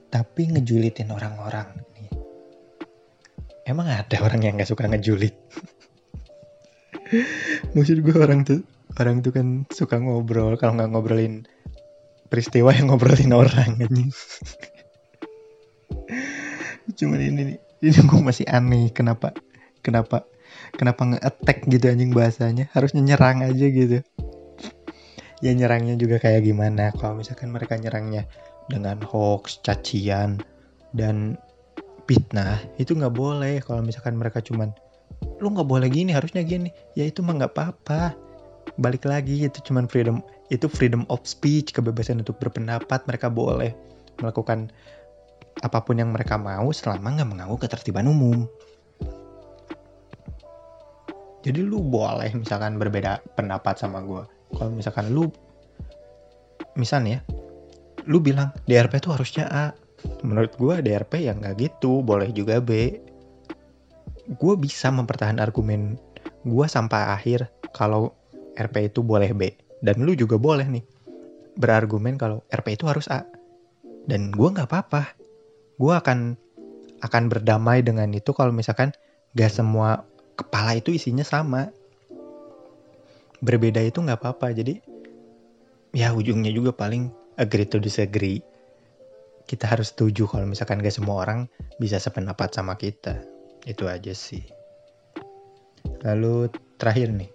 Tapi 0.09 0.41
ngejulitin 0.49 1.13
orang-orang 1.13 1.69
emang 3.69 3.85
ada 3.93 4.17
orang 4.25 4.41
yang 4.41 4.57
nggak 4.57 4.73
suka 4.73 4.89
ngejulit? 4.89 5.37
Maksud 7.77 8.01
gue 8.01 8.15
orang 8.17 8.41
tuh 8.41 8.65
orang 8.97 9.21
tuh 9.21 9.37
kan 9.37 9.69
suka 9.69 10.01
ngobrol. 10.01 10.57
Kalau 10.57 10.73
nggak 10.73 10.89
ngobrolin 10.89 11.45
peristiwa 12.29 12.71
yang 12.71 12.93
ngobrolin 12.93 13.33
orang 13.33 13.75
cuman 16.97 17.19
ini 17.21 17.41
nih 17.53 17.57
ini 17.85 17.99
gue 18.05 18.21
masih 18.21 18.45
aneh 18.49 18.89
kenapa 18.93 19.33
kenapa 19.85 20.25
kenapa 20.75 21.01
nge-attack 21.15 21.65
gitu 21.69 21.85
anjing 21.89 22.11
bahasanya. 22.11 22.67
Harusnya 22.73 23.01
nyerang 23.05 23.45
aja 23.45 23.65
gitu. 23.69 23.97
Ya 25.39 25.51
nyerangnya 25.55 25.95
juga 25.95 26.19
kayak 26.19 26.43
gimana. 26.43 26.91
Kalau 26.95 27.15
misalkan 27.15 27.53
mereka 27.53 27.79
nyerangnya 27.79 28.27
dengan 28.67 28.99
hoax 28.99 29.63
cacian 29.63 30.43
dan 30.91 31.39
fitnah 32.09 32.59
itu 32.75 32.93
nggak 32.93 33.15
boleh. 33.15 33.63
Kalau 33.63 33.79
misalkan 33.85 34.19
mereka 34.19 34.43
cuman 34.43 34.75
lu 35.39 35.55
nggak 35.55 35.67
boleh 35.67 35.87
gini 35.87 36.11
harusnya 36.11 36.43
gini. 36.43 36.73
Ya 36.93 37.07
itu 37.07 37.23
mah 37.23 37.39
nggak 37.39 37.53
apa-apa. 37.55 38.13
Balik 38.75 39.07
lagi 39.07 39.47
itu 39.47 39.59
cuman 39.63 39.87
freedom 39.87 40.19
itu 40.49 40.65
freedom 40.65 41.05
of 41.13 41.21
speech 41.29 41.71
kebebasan 41.71 42.25
untuk 42.25 42.41
berpendapat 42.41 43.05
mereka 43.05 43.29
boleh 43.29 43.73
melakukan 44.17 44.73
apa 45.61 45.79
pun 45.85 46.01
yang 46.01 46.09
mereka 46.09 46.41
mau 46.41 46.73
selama 46.73 47.21
nggak 47.21 47.29
mengganggu 47.29 47.57
ketertiban 47.61 48.09
umum. 48.09 48.49
Jadi 51.39 51.63
lu 51.63 51.79
boleh 51.85 52.35
misalkan 52.35 52.75
berbeda 52.75 53.23
pendapat 53.37 53.79
sama 53.79 54.03
gue 54.03 54.27
kalau 54.57 54.71
misalkan 54.75 55.13
lu 55.13 55.31
misalnya 56.75 57.23
lu 58.09 58.19
bilang 58.19 58.51
DRP 58.65 58.99
itu 58.99 59.09
harusnya 59.13 59.45
A. 59.47 59.65
Menurut 60.23 60.55
gue 60.55 60.75
DRP 60.79 61.27
yang 61.27 61.43
nggak 61.43 61.59
gitu 61.59 62.01
boleh 62.01 62.31
juga 62.33 62.59
B. 62.59 62.97
Gue 64.39 64.53
bisa 64.57 64.89
mempertahankan 64.89 65.43
argumen 65.43 65.99
gue 66.43 66.65
sampai 66.65 67.13
akhir 67.13 67.51
kalau 67.75 68.15
RP 68.55 68.91
itu 68.91 69.03
boleh 69.03 69.31
B 69.35 69.68
dan 69.79 70.03
lu 70.03 70.15
juga 70.15 70.35
boleh 70.35 70.67
nih 70.67 70.85
berargumen 71.59 72.15
kalau 72.15 72.39
RP 72.47 72.79
itu 72.79 72.87
harus 72.87 73.11
A. 73.11 73.27
Dan 74.07 74.31
gue 74.31 74.47
nggak 74.47 74.71
apa-apa. 74.71 75.13
Gue 75.75 75.93
akan 75.93 76.39
akan 77.03 77.23
berdamai 77.27 77.83
dengan 77.83 78.07
itu 78.15 78.31
kalau 78.31 78.55
misalkan 78.55 78.95
gak 79.35 79.51
semua 79.51 80.07
kepala 80.39 80.79
itu 80.79 80.95
isinya 80.95 81.27
sama. 81.27 81.67
Berbeda 83.43 83.83
itu 83.83 83.99
nggak 83.99 84.23
apa-apa. 84.23 84.55
Jadi 84.55 84.79
ya 85.91 86.15
ujungnya 86.15 86.49
juga 86.55 86.71
paling 86.71 87.11
agree 87.35 87.67
to 87.67 87.77
disagree. 87.77 88.39
Kita 89.45 89.67
harus 89.67 89.91
setuju 89.91 90.31
kalau 90.31 90.47
misalkan 90.47 90.79
gak 90.79 90.95
semua 90.95 91.27
orang 91.27 91.51
bisa 91.77 91.99
sependapat 91.99 92.55
sama 92.55 92.79
kita. 92.79 93.19
Itu 93.67 93.91
aja 93.91 94.15
sih. 94.15 94.41
Lalu 96.07 96.47
terakhir 96.79 97.11
nih. 97.11 97.31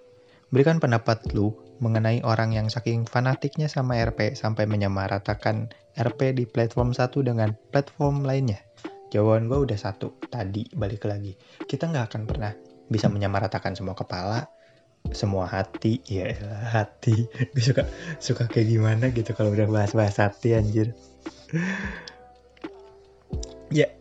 Berikan 0.48 0.78
pendapat 0.78 1.34
lu 1.34 1.63
mengenai 1.84 2.24
orang 2.24 2.56
yang 2.56 2.72
saking 2.72 3.04
fanatiknya 3.04 3.68
sama 3.68 4.00
RP 4.00 4.32
sampai 4.32 4.64
menyamaratakan 4.64 5.68
RP 5.92 6.32
di 6.32 6.48
platform 6.48 6.96
satu 6.96 7.20
dengan 7.20 7.52
platform 7.68 8.24
lainnya. 8.24 8.56
Jawaban 9.12 9.52
gue 9.52 9.68
udah 9.68 9.76
satu 9.76 10.16
tadi 10.32 10.64
balik 10.72 11.04
lagi. 11.04 11.36
Kita 11.68 11.92
nggak 11.92 12.04
akan 12.08 12.22
pernah 12.24 12.52
bisa 12.88 13.12
menyamaratakan 13.12 13.76
semua 13.76 13.92
kepala 13.92 14.48
semua 15.12 15.44
hati. 15.44 16.00
Ya 16.08 16.32
hati. 16.72 17.28
Gue 17.52 17.62
suka 17.62 17.84
suka 18.16 18.48
kayak 18.48 18.68
gimana 18.72 19.12
gitu 19.12 19.36
kalau 19.36 19.52
udah 19.52 19.68
bahas-bahas 19.68 20.16
hati 20.16 20.56
anjir. 20.56 20.96
Ya 23.68 23.92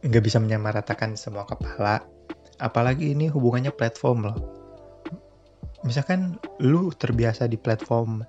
nggak 0.00 0.24
bisa 0.24 0.40
menyamaratakan 0.40 1.20
semua 1.20 1.44
kepala 1.44 2.00
apalagi 2.56 3.12
ini 3.12 3.28
hubungannya 3.28 3.74
platform 3.74 4.32
loh 4.32 4.55
misalkan 5.86 6.36
lu 6.60 6.90
terbiasa 6.90 7.46
di 7.46 7.56
platform 7.56 8.20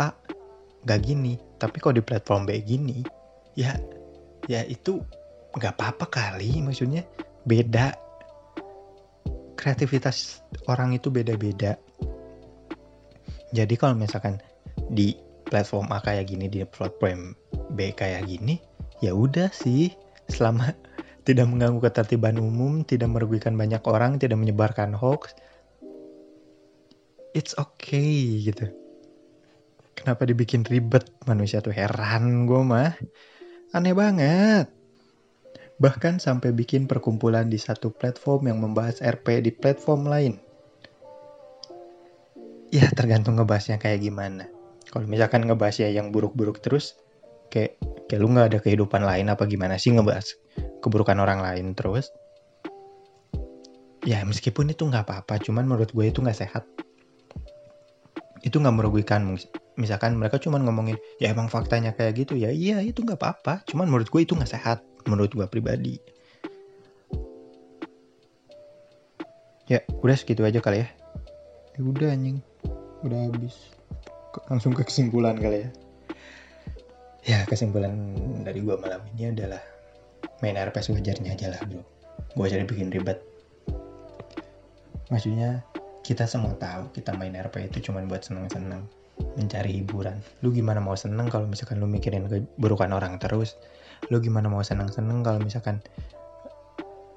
A 0.00 0.08
gak 0.86 1.00
gini 1.04 1.36
tapi 1.60 1.76
kok 1.78 1.94
di 1.94 2.02
platform 2.02 2.48
B 2.48 2.64
gini 2.64 3.04
ya 3.54 3.76
ya 4.48 4.64
itu 4.64 5.00
nggak 5.56 5.72
apa-apa 5.76 6.06
kali 6.08 6.60
maksudnya 6.60 7.04
beda 7.48 8.06
kreativitas 9.66 10.46
orang 10.70 10.94
itu 10.94 11.10
beda-beda. 11.10 11.74
Jadi 13.50 13.74
kalau 13.74 13.98
misalkan 13.98 14.38
di 14.92 15.18
platform 15.48 15.90
A 15.90 15.98
kayak 15.98 16.30
gini, 16.30 16.46
di 16.46 16.62
platform 16.62 17.34
B 17.74 17.90
kayak 17.90 18.30
gini, 18.30 18.60
ya 19.02 19.10
udah 19.16 19.50
sih, 19.50 19.90
selama 20.30 20.70
tidak 21.26 21.50
mengganggu 21.50 21.82
ketertiban 21.82 22.38
umum, 22.38 22.86
tidak 22.86 23.10
merugikan 23.10 23.58
banyak 23.58 23.82
orang, 23.88 24.22
tidak 24.22 24.38
menyebarkan 24.38 24.94
hoax, 24.94 25.34
it's 27.36 27.52
okay 27.60 28.40
gitu. 28.40 28.72
Kenapa 29.92 30.24
dibikin 30.24 30.64
ribet 30.64 31.12
manusia 31.28 31.60
tuh 31.60 31.76
heran 31.76 32.48
gue 32.48 32.62
mah. 32.64 32.96
Aneh 33.76 33.92
banget. 33.92 34.72
Bahkan 35.76 36.16
sampai 36.16 36.56
bikin 36.56 36.88
perkumpulan 36.88 37.52
di 37.52 37.60
satu 37.60 37.92
platform 37.92 38.48
yang 38.48 38.58
membahas 38.64 39.04
RP 39.04 39.44
di 39.44 39.52
platform 39.52 40.08
lain. 40.08 40.40
Ya 42.72 42.88
tergantung 42.96 43.36
ngebahasnya 43.36 43.76
kayak 43.76 44.00
gimana. 44.00 44.48
kalau 44.86 45.02
misalkan 45.10 45.44
ngebahas 45.44 45.82
ya 45.82 45.90
yang 45.90 46.14
buruk-buruk 46.14 46.62
terus 46.62 46.94
kayak 47.50 47.74
kayak 48.06 48.22
lu 48.22 48.30
nggak 48.32 48.54
ada 48.54 48.58
kehidupan 48.62 49.02
lain 49.02 49.26
apa 49.28 49.44
gimana 49.44 49.76
sih 49.76 49.92
ngebahas 49.92 50.30
keburukan 50.78 51.18
orang 51.18 51.42
lain 51.42 51.74
terus 51.74 52.14
ya 54.06 54.22
meskipun 54.22 54.70
itu 54.70 54.86
nggak 54.86 55.10
apa-apa 55.10 55.42
cuman 55.42 55.66
menurut 55.66 55.90
gue 55.90 56.06
itu 56.06 56.22
nggak 56.22 56.38
sehat 56.38 56.64
itu 58.46 58.62
nggak 58.62 58.78
merugikan 58.78 59.26
misalkan 59.74 60.14
mereka 60.14 60.38
cuman 60.38 60.62
ngomongin 60.62 60.94
ya 61.18 61.34
emang 61.34 61.50
faktanya 61.50 61.90
kayak 61.98 62.22
gitu. 62.22 62.38
Ya 62.38 62.54
iya 62.54 62.78
itu 62.78 63.02
nggak 63.02 63.18
apa-apa. 63.18 63.66
Cuman 63.66 63.90
menurut 63.90 64.06
gue 64.06 64.22
itu 64.22 64.38
nggak 64.38 64.54
sehat 64.54 64.86
menurut 65.10 65.34
gue 65.34 65.46
pribadi. 65.50 65.98
Ya 69.66 69.82
udah 69.98 70.14
segitu 70.14 70.46
aja 70.46 70.62
kali 70.62 70.86
ya, 70.86 70.88
ya 71.74 71.80
udah 71.82 72.14
anjing. 72.14 72.38
Udah 73.02 73.18
habis. 73.26 73.74
Langsung 74.46 74.70
ke 74.78 74.86
kesimpulan 74.86 75.34
kali 75.42 75.66
ya? 75.66 75.68
Ya 77.26 77.38
kesimpulan 77.50 78.14
dari 78.46 78.62
gue 78.62 78.78
malam 78.78 79.02
ini 79.18 79.34
adalah 79.34 79.58
main 80.38 80.54
RP 80.54 80.78
sewajarnya 80.78 81.34
aja 81.34 81.50
lah 81.50 81.58
bro. 81.66 81.82
Gue 82.38 82.46
jadi 82.46 82.62
bikin 82.62 82.94
ribet. 82.94 83.18
Maksudnya 85.10 85.66
kita 86.06 86.22
semua 86.30 86.54
tahu 86.54 86.94
kita 86.94 87.10
main 87.18 87.34
RP 87.34 87.66
itu 87.66 87.90
cuma 87.90 87.98
buat 88.06 88.22
seneng-seneng 88.22 88.86
mencari 89.34 89.82
hiburan. 89.82 90.22
Lu 90.46 90.54
gimana 90.54 90.78
mau 90.78 90.94
seneng 90.94 91.26
kalau 91.26 91.50
misalkan 91.50 91.82
lu 91.82 91.90
mikirin 91.90 92.30
keburukan 92.30 92.94
orang 92.94 93.18
terus? 93.18 93.58
Lu 94.14 94.22
gimana 94.22 94.46
mau 94.46 94.62
seneng-seneng 94.62 95.26
kalau 95.26 95.42
misalkan 95.42 95.82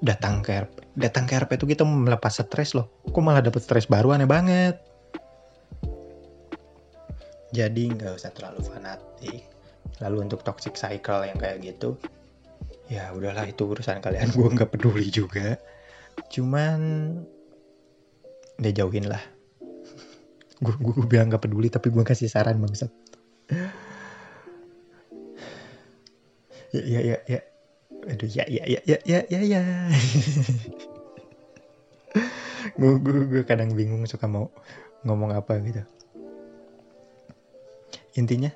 datang 0.02 0.42
ke 0.42 0.66
RP 0.66 0.74
datang 0.98 1.30
ke 1.30 1.38
RP 1.38 1.62
itu 1.62 1.66
kita 1.70 1.86
melepas 1.86 2.34
stres 2.34 2.74
loh. 2.74 2.90
Kok 3.06 3.22
malah 3.22 3.46
dapet 3.46 3.62
stres 3.62 3.86
baru? 3.86 4.18
Aneh 4.18 4.26
banget. 4.26 4.82
Jadi 7.54 7.94
nggak 7.94 8.18
usah 8.18 8.34
terlalu 8.34 8.66
fanatik. 8.66 9.46
Lalu 10.02 10.26
untuk 10.26 10.42
toxic 10.42 10.74
cycle 10.74 11.22
yang 11.22 11.38
kayak 11.38 11.62
gitu 11.62 11.94
ya 12.90 13.14
udahlah 13.14 13.46
itu 13.46 13.62
urusan 13.70 14.02
kalian. 14.02 14.28
Gue 14.36 14.50
nggak 14.50 14.74
peduli 14.74 15.06
juga. 15.08 15.54
Cuman 16.26 16.78
udah 18.60 18.72
jauhin 18.76 19.08
lah 19.08 19.20
gue 20.60 20.74
gue 20.76 21.06
bilang 21.08 21.32
gak 21.32 21.48
peduli 21.48 21.72
tapi 21.72 21.88
gue 21.88 22.04
kasih 22.04 22.28
saran 22.28 22.60
bangsat. 22.60 22.92
Ya 26.70 26.82
ya 26.84 27.00
ya 27.00 27.16
ya. 27.24 27.40
Aduh 28.12 28.28
ya 28.28 28.44
ya 28.44 28.64
ya 28.68 28.80
ya 28.84 28.98
ya 29.08 29.20
ya 29.24 29.40
ya. 29.40 29.60
Gue 32.76 33.00
gue 33.00 33.42
kadang 33.48 33.72
bingung 33.72 34.04
suka 34.04 34.28
mau 34.28 34.52
ngomong 35.08 35.32
apa 35.32 35.56
gitu. 35.64 35.80
Intinya 38.20 38.52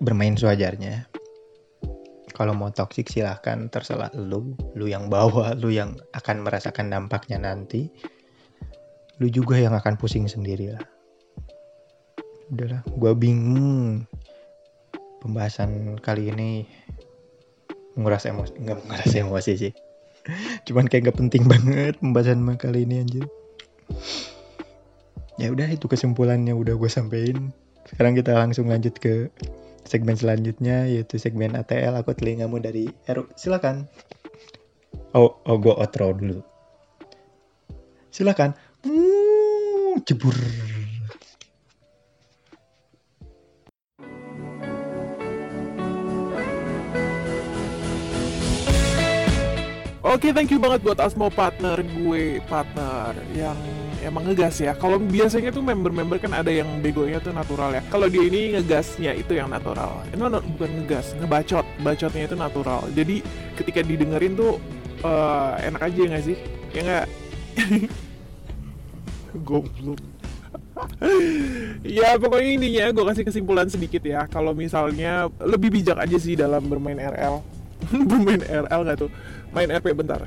bermain 0.00 0.34
sewajarnya. 0.34 1.12
Kalau 2.32 2.56
mau 2.56 2.72
toxic 2.72 3.12
silahkan. 3.12 3.68
Terserah 3.68 4.16
lu. 4.16 4.56
Lu 4.72 4.88
yang 4.88 5.12
bawa 5.12 5.52
lu 5.60 5.68
yang 5.68 6.00
akan 6.16 6.40
merasakan 6.40 6.88
dampaknya 6.88 7.36
nanti 7.36 7.92
lu 9.20 9.28
juga 9.28 9.60
yang 9.60 9.76
akan 9.76 10.00
pusing 10.00 10.24
sendiri 10.24 10.72
lah. 10.72 10.84
Udahlah 12.48 12.82
gue 12.88 13.12
bingung. 13.14 14.08
Pembahasan 15.20 16.00
kali 16.00 16.32
ini 16.32 16.64
menguras 17.92 18.24
emosi 18.24 18.56
nggak 18.56 18.78
menguras 18.88 19.12
emosi 19.12 19.52
sih. 19.60 19.72
Cuman 20.64 20.88
kayak 20.88 21.12
gak 21.12 21.18
penting 21.20 21.44
banget 21.44 22.00
pembahasan 22.00 22.44
kali 22.56 22.88
ini 22.88 23.04
anjir. 23.04 23.24
Ya 25.36 25.52
udah 25.52 25.68
itu 25.68 25.88
kesimpulannya 25.88 26.56
udah 26.56 26.76
gue 26.76 26.90
sampein. 26.92 27.52
Sekarang 27.88 28.16
kita 28.16 28.36
langsung 28.36 28.68
lanjut 28.68 28.96
ke 28.96 29.32
segmen 29.88 30.16
selanjutnya 30.16 30.84
yaitu 30.88 31.16
segmen 31.16 31.56
ATL 31.56 31.96
aku 31.96 32.16
telingamu 32.16 32.60
dari 32.60 32.88
Eru. 33.08 33.28
Silakan. 33.36 33.88
Oh 35.12 35.40
oh 35.44 35.56
gue 35.60 35.74
outro 35.76 36.12
dulu. 36.16 36.40
Silakan 38.12 38.52
jebur. 40.10 40.34
Oke, 50.10 50.26
okay, 50.26 50.30
thank 50.34 50.50
you 50.50 50.58
banget 50.58 50.82
buat 50.82 50.98
Asmo 50.98 51.30
partner 51.30 51.78
gue, 51.86 52.42
partner 52.50 53.14
yang 53.30 53.54
emang 54.02 54.26
ngegas 54.26 54.58
ya. 54.58 54.74
Kalau 54.74 54.98
biasanya 54.98 55.54
tuh 55.54 55.62
member-member 55.62 56.18
kan 56.18 56.34
ada 56.34 56.50
yang 56.50 56.66
begonya 56.82 57.22
tuh 57.22 57.30
natural 57.30 57.78
ya. 57.78 57.82
Kalau 57.86 58.10
dia 58.10 58.26
ini 58.26 58.58
ngegasnya 58.58 59.14
itu 59.14 59.38
yang 59.38 59.46
natural. 59.46 60.02
Itu 60.10 60.18
bukan 60.26 60.70
ngegas, 60.82 61.14
ngebacot. 61.14 61.62
Bacotnya 61.86 62.26
itu 62.26 62.34
natural. 62.34 62.90
Jadi 62.90 63.22
ketika 63.54 63.86
didengerin 63.86 64.34
tuh 64.34 64.58
uh, 65.06 65.54
enak 65.62 65.78
aja 65.78 66.00
nggak 66.10 66.24
sih? 66.26 66.36
Ya 66.74 66.80
nggak? 66.82 67.06
goblok. 69.44 70.00
Ya 71.84 72.16
pokoknya 72.16 72.50
intinya 72.56 72.84
gue 72.90 73.04
kasih 73.12 73.24
kesimpulan 73.26 73.68
sedikit 73.70 74.02
ya. 74.02 74.26
Kalau 74.26 74.52
misalnya 74.56 75.28
lebih 75.40 75.70
bijak 75.70 76.00
aja 76.00 76.16
sih 76.18 76.34
dalam 76.34 76.66
bermain 76.66 76.98
RL 76.98 77.40
bermain 78.10 78.42
RL 78.42 78.80
gak 78.86 78.98
tuh? 79.06 79.10
Main 79.52 79.70
RP 79.70 79.92
bentar. 79.96 80.26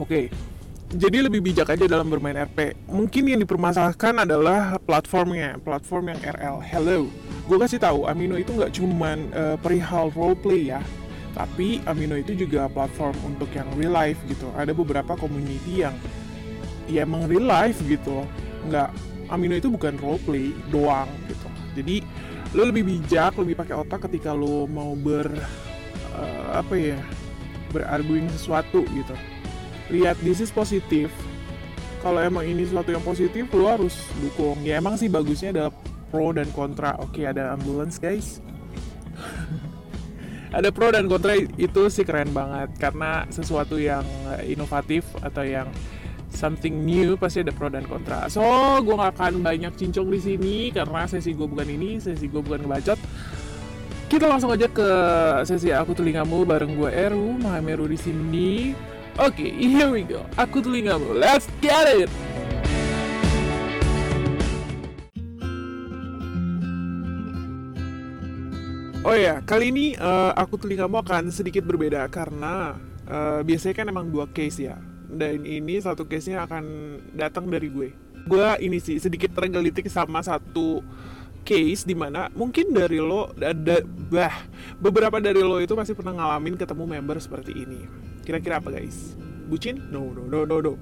Oke. 0.00 0.32
Jadi 0.90 1.22
lebih 1.22 1.38
bijak 1.38 1.70
aja 1.70 1.86
dalam 1.86 2.10
bermain 2.10 2.34
RP 2.34 2.74
mungkin 2.90 3.22
yang 3.30 3.38
dipermasalahkan 3.46 4.26
adalah 4.26 4.74
platformnya 4.82 5.54
platform 5.62 6.10
yang 6.10 6.20
RL 6.34 6.56
hello. 6.66 7.00
Gue 7.46 7.58
kasih 7.62 7.78
tahu 7.78 8.10
Amino 8.10 8.34
itu 8.34 8.50
nggak 8.50 8.74
cuman 8.74 9.18
uh, 9.30 9.56
perihal 9.62 10.10
roleplay 10.10 10.74
ya 10.74 10.82
tapi 11.40 11.80
Amino 11.88 12.20
itu 12.20 12.36
juga 12.36 12.68
platform 12.68 13.16
untuk 13.24 13.48
yang 13.56 13.64
real 13.80 13.96
life 13.96 14.20
gitu. 14.28 14.52
Ada 14.52 14.76
beberapa 14.76 15.16
community 15.16 15.80
yang 15.80 15.96
ya 16.84 17.08
emang 17.08 17.24
real 17.24 17.48
life 17.48 17.80
gitu. 17.88 18.28
Nggak 18.68 18.92
Amino 19.32 19.56
itu 19.56 19.72
bukan 19.72 19.96
roleplay 19.96 20.52
doang 20.68 21.08
gitu. 21.32 21.48
Jadi 21.80 22.04
lo 22.52 22.68
lebih 22.68 22.84
bijak 22.84 23.40
lebih 23.40 23.56
pakai 23.56 23.72
otak 23.72 24.04
ketika 24.04 24.36
lo 24.36 24.68
mau 24.68 24.92
ber 24.92 25.32
uh, 26.12 26.60
apa 26.60 26.76
ya 26.76 27.00
berarguing 27.72 28.28
sesuatu 28.36 28.84
gitu. 28.92 29.16
Lihat 29.88 30.20
this 30.20 30.44
is 30.44 30.52
positif 30.52 31.08
kalau 32.04 32.20
emang 32.20 32.44
ini 32.44 32.68
sesuatu 32.68 32.92
yang 32.92 33.00
positif 33.00 33.48
lo 33.56 33.64
harus 33.64 33.96
dukung. 34.20 34.60
Ya 34.60 34.76
emang 34.76 35.00
sih 35.00 35.08
bagusnya 35.08 35.56
adalah 35.56 35.72
pro 36.12 36.36
dan 36.36 36.52
kontra. 36.52 37.00
Oke 37.00 37.24
ada 37.24 37.56
ambulance 37.56 37.96
guys 37.96 38.44
ada 40.50 40.68
pro 40.74 40.90
dan 40.90 41.06
kontra 41.06 41.38
itu 41.38 41.82
sih 41.86 42.02
keren 42.02 42.34
banget 42.34 42.74
karena 42.78 43.26
sesuatu 43.30 43.78
yang 43.78 44.02
inovatif 44.46 45.06
atau 45.22 45.46
yang 45.46 45.70
something 46.30 46.86
new 46.86 47.18
pasti 47.18 47.42
ada 47.42 47.50
pro 47.50 47.70
dan 47.70 47.86
kontra. 47.86 48.30
So, 48.30 48.42
gue 48.82 48.94
gak 48.94 49.18
akan 49.18 49.42
banyak 49.42 49.74
cincong 49.74 50.08
di 50.14 50.20
sini 50.22 50.56
karena 50.70 51.06
sesi 51.10 51.34
gue 51.34 51.46
bukan 51.46 51.66
ini, 51.66 51.98
sesi 51.98 52.30
gue 52.30 52.38
bukan 52.38 52.66
ngebacot. 52.66 52.98
Kita 54.10 54.26
langsung 54.26 54.50
aja 54.50 54.66
ke 54.66 54.88
sesi 55.46 55.70
aku 55.70 55.94
telingamu 55.94 56.42
bareng 56.42 56.74
gue 56.74 56.90
Eru, 56.90 57.38
Mahameru 57.38 57.86
di 57.86 57.98
sini. 57.98 58.74
Oke, 59.18 59.46
okay, 59.46 59.50
here 59.54 59.90
we 59.90 60.06
go. 60.06 60.22
Aku 60.38 60.62
telingamu. 60.62 61.14
Let's 61.14 61.46
get 61.62 61.86
it. 61.94 62.10
Oh 69.00 69.16
ya, 69.16 69.40
kali 69.48 69.72
ini 69.72 69.86
uh, 69.96 70.36
aku 70.36 70.60
telingamu 70.60 71.00
akan 71.00 71.32
sedikit 71.32 71.64
berbeda 71.64 72.04
karena 72.12 72.76
uh, 73.08 73.40
biasanya 73.40 73.74
kan 73.80 73.86
emang 73.88 74.12
dua 74.12 74.28
case 74.28 74.68
ya. 74.68 74.76
Dan 75.08 75.48
ini 75.48 75.80
satu 75.80 76.04
case-nya 76.04 76.44
akan 76.44 76.64
datang 77.16 77.48
dari 77.48 77.72
gue. 77.72 77.96
Gue 78.28 78.44
ini 78.60 78.76
sih 78.76 79.00
sedikit 79.00 79.32
tergelitik 79.32 79.88
sama 79.88 80.20
satu 80.20 80.84
case 81.48 81.88
di 81.88 81.96
mana 81.96 82.28
mungkin 82.36 82.76
dari 82.76 83.00
lo 83.00 83.32
ada 83.40 83.80
bah 84.12 84.44
beberapa 84.76 85.16
dari 85.16 85.40
lo 85.40 85.56
itu 85.64 85.72
masih 85.72 85.96
pernah 85.96 86.20
ngalamin 86.20 86.60
ketemu 86.60 86.84
member 86.84 87.16
seperti 87.24 87.56
ini. 87.56 87.88
Kira-kira 88.20 88.60
apa 88.60 88.68
guys? 88.68 89.16
Bucin? 89.48 89.80
No, 89.88 90.12
no, 90.12 90.28
no, 90.28 90.44
no, 90.44 90.60
no. 90.60 90.76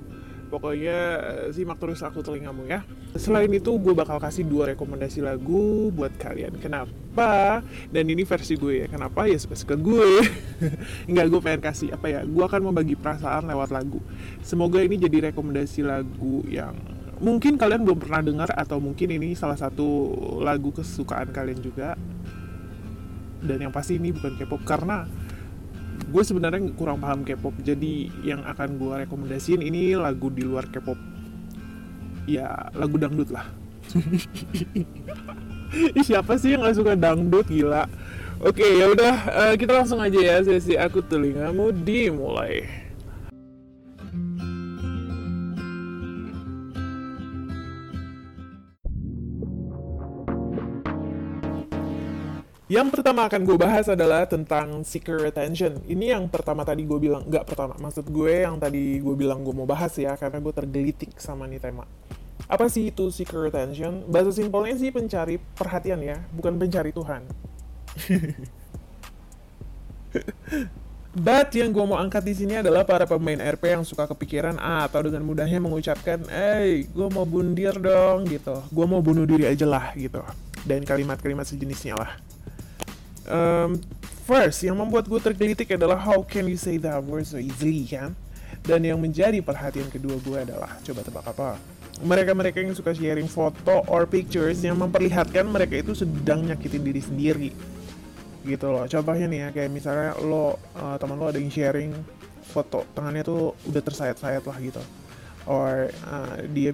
Pokoknya 0.49 0.99
eh, 1.21 1.47
simak 1.53 1.77
terus 1.77 2.01
aku 2.01 2.25
telingamu 2.25 2.65
ya. 2.65 2.83
Selain 3.15 3.49
itu 3.53 3.77
gue 3.77 3.93
bakal 3.93 4.17
kasih 4.17 4.49
dua 4.49 4.73
rekomendasi 4.73 5.21
lagu 5.21 5.93
buat 5.93 6.17
kalian. 6.17 6.57
Kenapa? 6.57 7.61
Dan 7.93 8.09
ini 8.09 8.25
versi 8.25 8.57
gue 8.57 8.85
ya. 8.85 8.87
Kenapa? 8.89 9.29
Ya 9.29 9.37
suka-suka 9.37 9.77
gue. 9.77 10.25
Enggak 11.09 11.27
gue 11.29 11.41
pengen 11.45 11.63
kasih 11.63 11.89
apa 11.93 12.09
ya? 12.09 12.21
Gue 12.25 12.45
akan 12.49 12.73
membagi 12.73 12.97
perasaan 12.97 13.47
lewat 13.47 13.69
lagu. 13.71 14.01
Semoga 14.41 14.81
ini 14.81 14.97
jadi 14.97 15.31
rekomendasi 15.31 15.85
lagu 15.85 16.43
yang 16.49 16.73
mungkin 17.21 17.59
kalian 17.59 17.83
belum 17.85 17.99
pernah 17.99 18.23
dengar 18.23 18.51
atau 18.55 18.79
mungkin 18.79 19.11
ini 19.11 19.35
salah 19.35 19.59
satu 19.59 20.17
lagu 20.41 20.73
kesukaan 20.73 21.31
kalian 21.31 21.61
juga. 21.61 21.95
Dan 23.39 23.69
yang 23.69 23.71
pasti 23.71 24.03
ini 24.03 24.11
bukan 24.11 24.35
K-pop 24.35 24.67
karena 24.67 25.07
gue 26.09 26.23
sebenarnya 26.25 26.73
kurang 26.75 27.05
paham 27.05 27.23
K-pop. 27.23 27.55
Jadi 27.61 28.09
yang 28.25 28.43
akan 28.45 28.81
gue 28.81 28.95
rekomendasiin 29.05 29.61
ini 29.61 29.95
lagu 29.95 30.33
di 30.33 30.43
luar 30.43 30.67
K-pop. 30.73 30.97
Ya 32.29 32.69
lagu 32.77 32.97
dangdut 32.97 33.33
lah. 33.33 33.45
Siapa 36.09 36.41
sih 36.41 36.57
yang 36.57 36.65
gak 36.65 36.81
suka 36.81 36.93
dangdut? 36.97 37.45
Gila. 37.49 37.85
Oke 38.39 38.63
ya 38.63 38.87
udah 38.95 39.15
eh, 39.35 39.55
kita 39.59 39.83
langsung 39.83 39.99
aja 39.99 40.15
ya 40.15 40.39
sesi 40.47 40.79
aku 40.79 41.03
telingamu 41.03 41.75
dimulai 41.75 42.71
Yang 52.69 53.01
pertama 53.01 53.25
akan 53.25 53.49
gue 53.49 53.57
bahas 53.57 53.89
adalah 53.89 54.29
tentang 54.29 54.85
seeker 54.85 55.25
attention. 55.25 55.81
Ini 55.89 56.13
yang 56.13 56.29
pertama 56.29 56.69
tadi 56.69 56.85
gue 56.85 57.01
bilang, 57.01 57.25
nggak 57.25 57.49
pertama, 57.49 57.73
maksud 57.81 58.05
gue 58.13 58.45
yang 58.45 58.61
tadi 58.61 59.01
gue 59.01 59.15
bilang 59.17 59.41
gue 59.41 59.57
mau 59.57 59.65
bahas 59.65 59.97
ya, 59.97 60.13
karena 60.21 60.37
gue 60.37 60.53
tergelitik 60.53 61.17
sama 61.17 61.49
nih 61.49 61.65
tema. 61.65 61.89
Apa 62.45 62.69
sih 62.69 62.93
itu 62.93 63.09
seeker 63.09 63.49
attention? 63.49 64.05
Bahasa 64.05 64.37
simpelnya 64.37 64.77
sih 64.77 64.93
pencari 64.93 65.41
perhatian 65.57 66.05
ya, 66.05 66.21
bukan 66.37 66.61
pencari 66.61 66.93
Tuhan. 66.93 67.25
But 71.17 71.49
yang 71.57 71.73
gue 71.73 71.85
mau 71.89 71.97
angkat 71.97 72.21
di 72.21 72.37
sini 72.37 72.61
adalah 72.61 72.85
para 72.85 73.09
pemain 73.09 73.41
RP 73.41 73.81
yang 73.81 73.85
suka 73.89 74.05
kepikiran 74.05 74.61
ah, 74.61 74.85
atau 74.85 75.09
dengan 75.09 75.25
mudahnya 75.25 75.57
mengucapkan, 75.57 76.21
"Eh, 76.29 76.85
gue 76.85 77.09
mau 77.09 77.25
bundir 77.25 77.73
dong," 77.81 78.29
gitu. 78.29 78.61
"Gue 78.69 78.85
mau 78.85 79.01
bunuh 79.01 79.25
diri 79.25 79.49
aja 79.49 79.65
lah," 79.65 79.97
gitu. 79.97 80.21
Dan 80.69 80.85
kalimat-kalimat 80.85 81.49
sejenisnya 81.49 81.97
lah. 81.97 82.28
Um, 83.29 83.79
first, 84.25 84.65
yang 84.65 84.81
membuat 84.81 85.05
gue 85.05 85.21
tergelitik 85.21 85.77
adalah 85.77 86.01
how 86.01 86.25
can 86.25 86.49
you 86.49 86.57
say 86.57 86.81
that 86.81 86.99
word 87.05 87.29
so 87.29 87.37
easily, 87.37 87.85
kan? 87.85 88.17
Dan 88.65 88.85
yang 88.89 88.99
menjadi 88.99 89.39
perhatian 89.45 89.93
kedua 89.93 90.17
gue 90.25 90.39
adalah, 90.49 90.81
coba 90.81 91.01
tebak 91.05 91.25
apa? 91.29 91.61
Mereka-mereka 92.01 92.65
yang 92.65 92.73
suka 92.73 92.97
sharing 92.97 93.29
foto 93.29 93.85
or 93.87 94.09
pictures 94.09 94.65
yang 94.65 94.81
memperlihatkan 94.81 95.45
mereka 95.45 95.79
itu 95.79 95.93
sedang 95.93 96.49
nyakitin 96.49 96.83
diri 96.83 97.03
sendiri. 97.05 97.51
Gitu 98.49 98.67
loh. 98.67 98.89
Contohnya 98.89 99.27
nih 99.29 99.41
ya, 99.45 99.49
kayak 99.53 99.71
misalnya 99.71 100.17
lo, 100.25 100.57
uh, 100.79 100.97
teman 100.97 101.21
lo 101.21 101.29
ada 101.29 101.37
yang 101.37 101.53
sharing 101.53 101.93
foto 102.49 102.89
tangannya 102.97 103.21
tuh 103.29 103.53
udah 103.69 103.83
tersayat-sayat 103.85 104.41
lah 104.49 104.57
gitu. 104.65 104.81
Or 105.45 105.93
uh, 106.09 106.49
dia 106.49 106.73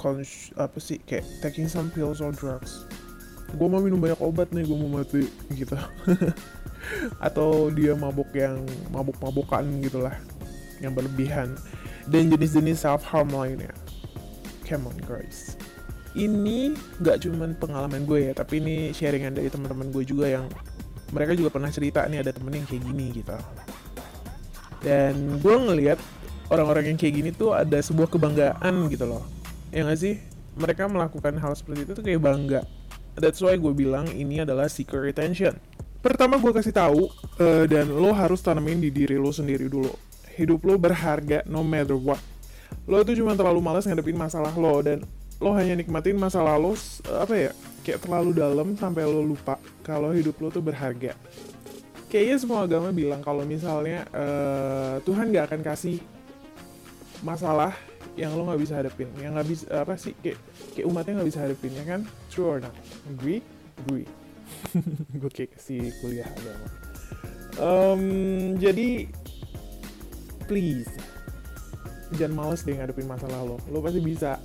cons- 0.00 0.50
apa 0.58 0.78
sih 0.82 0.98
kayak 1.04 1.22
taking 1.44 1.70
some 1.70 1.92
pills 1.92 2.18
or 2.18 2.34
drugs 2.34 2.86
gue 3.52 3.68
mau 3.68 3.80
minum 3.80 4.00
banyak 4.00 4.20
obat 4.20 4.48
nih 4.50 4.64
gue 4.64 4.76
mau 4.76 5.00
mati 5.00 5.28
gitu. 5.52 5.76
Atau 7.26 7.70
dia 7.70 7.94
mabuk 7.94 8.32
yang 8.34 8.64
mabuk-mabukan 8.90 9.62
gitulah 9.84 10.16
yang 10.80 10.96
berlebihan. 10.96 11.54
Dan 12.08 12.32
jenis-jenis 12.32 12.82
self 12.82 13.06
harm 13.06 13.30
lainnya. 13.30 13.70
Come 14.66 14.90
on 14.90 14.98
guys. 15.04 15.54
Ini 16.12 16.76
nggak 17.00 17.24
cuman 17.24 17.56
pengalaman 17.56 18.04
gue 18.04 18.28
ya 18.28 18.32
tapi 18.36 18.60
ini 18.60 18.92
sharingan 18.92 19.32
dari 19.32 19.48
teman-teman 19.48 19.88
gue 19.88 20.04
juga 20.04 20.28
yang 20.28 20.44
mereka 21.12 21.32
juga 21.36 21.52
pernah 21.52 21.72
cerita 21.72 22.04
nih 22.04 22.20
ada 22.20 22.32
temen 22.32 22.52
yang 22.52 22.66
kayak 22.68 22.82
gini 22.84 23.06
gitu. 23.16 23.36
Dan 24.82 25.38
gue 25.38 25.56
ngelihat 25.56 26.00
orang-orang 26.50 26.92
yang 26.92 26.98
kayak 26.98 27.14
gini 27.20 27.30
tuh 27.32 27.54
ada 27.54 27.78
sebuah 27.78 28.10
kebanggaan 28.10 28.90
gitu 28.90 29.06
loh. 29.06 29.24
Ya 29.70 29.86
nggak 29.86 30.00
sih? 30.00 30.18
Mereka 30.52 30.84
melakukan 30.90 31.38
hal 31.40 31.56
seperti 31.56 31.88
itu 31.88 31.92
tuh 31.96 32.04
kayak 32.04 32.20
bangga 32.20 32.60
That's 33.16 33.40
why 33.44 33.60
gue 33.60 33.72
bilang 33.76 34.08
ini 34.12 34.40
adalah 34.40 34.68
seeker 34.72 35.04
attention. 35.04 35.60
Pertama 36.02 36.40
gue 36.40 36.50
kasih 36.50 36.74
tahu 36.74 37.06
uh, 37.38 37.64
dan 37.70 37.86
lo 37.92 38.10
harus 38.10 38.42
tanamin 38.42 38.82
di 38.82 38.90
diri 38.90 39.20
lo 39.20 39.30
sendiri 39.30 39.68
dulu. 39.68 39.92
Hidup 40.34 40.64
lo 40.64 40.74
berharga 40.80 41.44
no 41.46 41.62
matter 41.62 41.94
what. 41.94 42.18
Lo 42.88 42.98
itu 43.04 43.20
cuma 43.20 43.36
terlalu 43.36 43.60
malas 43.62 43.84
ngadepin 43.86 44.16
masalah 44.16 44.50
lo 44.56 44.80
dan 44.82 45.04
lo 45.38 45.52
hanya 45.54 45.76
nikmatin 45.78 46.18
masalah 46.18 46.58
lo 46.58 46.74
apa 47.18 47.34
ya 47.34 47.50
kayak 47.82 48.02
terlalu 48.02 48.30
dalam 48.34 48.74
sampai 48.78 49.06
lo 49.06 49.22
lupa 49.22 49.58
kalau 49.84 50.10
hidup 50.10 50.40
lo 50.40 50.48
tuh 50.48 50.64
berharga. 50.64 51.14
Kayaknya 52.08 52.36
semua 52.40 52.64
agama 52.64 52.92
bilang 52.92 53.24
kalau 53.24 53.44
misalnya 53.46 54.04
uh, 54.12 55.00
Tuhan 55.06 55.32
gak 55.32 55.48
akan 55.48 55.60
kasih 55.64 55.96
masalah 57.22 57.72
yang 58.12 58.36
lo 58.36 58.44
nggak 58.44 58.60
bisa 58.60 58.76
hadapin 58.76 59.08
yang 59.16 59.32
nggak 59.32 59.48
bisa 59.48 59.64
apa 59.72 59.96
sih 59.96 60.12
kayak 60.20 60.36
kayak 60.76 60.84
umatnya 60.84 61.12
nggak 61.20 61.30
bisa 61.32 61.40
hadapin 61.44 61.72
ya 61.72 61.84
kan? 61.84 62.00
True 62.28 62.48
or 62.48 62.58
not? 62.60 62.74
Agree? 63.08 63.40
Agree. 63.84 64.08
Gue 65.20 65.30
kayak 65.32 65.56
kasih 65.56 65.92
kuliah 66.04 66.28
agama. 66.28 66.66
Um, 67.60 68.04
jadi 68.56 69.08
please 70.48 70.88
jangan 72.16 72.32
males 72.36 72.60
deh 72.64 72.76
ngadepin 72.76 73.08
masalah 73.08 73.40
lo. 73.44 73.56
Lo 73.72 73.80
pasti 73.80 74.00
bisa. 74.00 74.36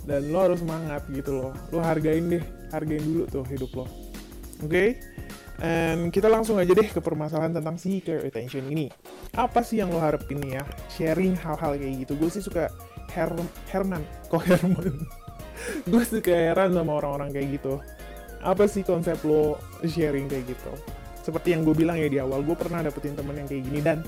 Dan 0.00 0.32
lo 0.32 0.40
harus 0.40 0.64
semangat 0.64 1.04
gitu 1.12 1.36
loh. 1.36 1.52
Lo 1.72 1.84
hargain 1.84 2.24
deh 2.32 2.44
hargain 2.72 3.04
dulu 3.04 3.28
tuh 3.28 3.44
hidup 3.48 3.70
lo. 3.76 3.84
Oke? 4.64 4.68
Okay? 4.68 4.88
And 5.60 6.08
kita 6.08 6.32
langsung 6.32 6.56
aja 6.56 6.72
deh 6.72 6.88
ke 6.88 7.04
permasalahan 7.04 7.52
tentang 7.52 7.76
seeker 7.76 8.24
attention 8.24 8.64
ini. 8.72 8.88
Apa 9.36 9.60
sih 9.60 9.84
yang 9.84 9.92
lo 9.92 10.00
harapin 10.00 10.40
nih 10.40 10.56
ya? 10.56 10.64
Sharing 10.96 11.36
hal-hal 11.36 11.76
kayak 11.76 12.08
gitu. 12.08 12.12
Gue 12.16 12.32
sih 12.32 12.40
suka 12.40 12.72
Her 13.10 13.32
Herman 13.70 14.02
kok 14.30 14.42
Herman? 14.46 15.06
Gue 15.84 16.02
suka 16.08 16.32
heran 16.32 16.72
sama 16.72 16.96
orang-orang 16.96 17.34
kayak 17.34 17.60
gitu. 17.60 17.82
Apa 18.40 18.64
sih 18.64 18.80
konsep 18.80 19.20
lo 19.26 19.60
sharing 19.84 20.30
kayak 20.30 20.48
gitu? 20.48 20.72
Seperti 21.20 21.52
yang 21.52 21.68
gue 21.68 21.76
bilang 21.76 22.00
ya 22.00 22.08
di 22.08 22.16
awal 22.16 22.40
gue 22.40 22.56
pernah 22.56 22.80
dapetin 22.80 23.12
temen 23.12 23.36
yang 23.36 23.44
kayak 23.44 23.62
gini 23.68 23.80
dan 23.84 24.00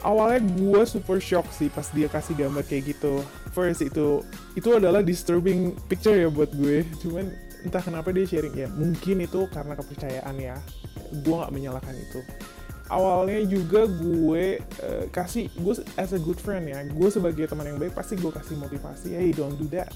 awalnya 0.00 0.40
gue 0.40 0.82
super 0.88 1.20
shock 1.20 1.44
sih 1.52 1.68
pas 1.68 1.84
dia 1.92 2.08
kasih 2.08 2.32
gambar 2.38 2.64
kayak 2.64 2.96
gitu. 2.96 3.20
First 3.52 3.84
itu 3.84 4.24
itu 4.56 4.68
adalah 4.72 5.04
disturbing 5.04 5.76
picture 5.90 6.16
ya 6.16 6.32
buat 6.32 6.48
gue. 6.56 6.88
Cuman 7.04 7.28
entah 7.60 7.84
kenapa 7.84 8.08
dia 8.08 8.24
sharing 8.24 8.56
ya 8.56 8.68
mungkin 8.72 9.20
itu 9.20 9.44
karena 9.52 9.76
kepercayaan 9.76 10.34
ya. 10.40 10.56
Gue 11.20 11.34
nggak 11.36 11.52
menyalahkan 11.52 11.92
itu 11.92 12.24
awalnya 12.90 13.46
juga 13.46 13.86
gue 13.86 14.58
uh, 14.82 15.04
kasih 15.14 15.46
gue 15.54 15.74
as 15.94 16.10
a 16.10 16.20
good 16.20 16.36
friend 16.42 16.66
ya 16.66 16.82
gue 16.82 17.08
sebagai 17.08 17.46
teman 17.46 17.70
yang 17.70 17.78
baik 17.78 17.94
pasti 17.94 18.18
gue 18.18 18.28
kasih 18.34 18.58
motivasi 18.58 19.14
hey 19.14 19.30
don't 19.30 19.56
do 19.56 19.70
that. 19.70 19.94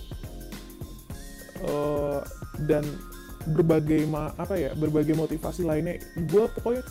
Uh, 1.65 2.21
dan 2.69 2.85
berbagai 3.51 4.07
ma 4.09 4.33
apa 4.39 4.55
ya 4.57 4.71
berbagai 4.79 5.17
motivasi 5.19 5.67
lainnya 5.67 6.01
gue 6.17 6.45
pokoknya 6.55 6.87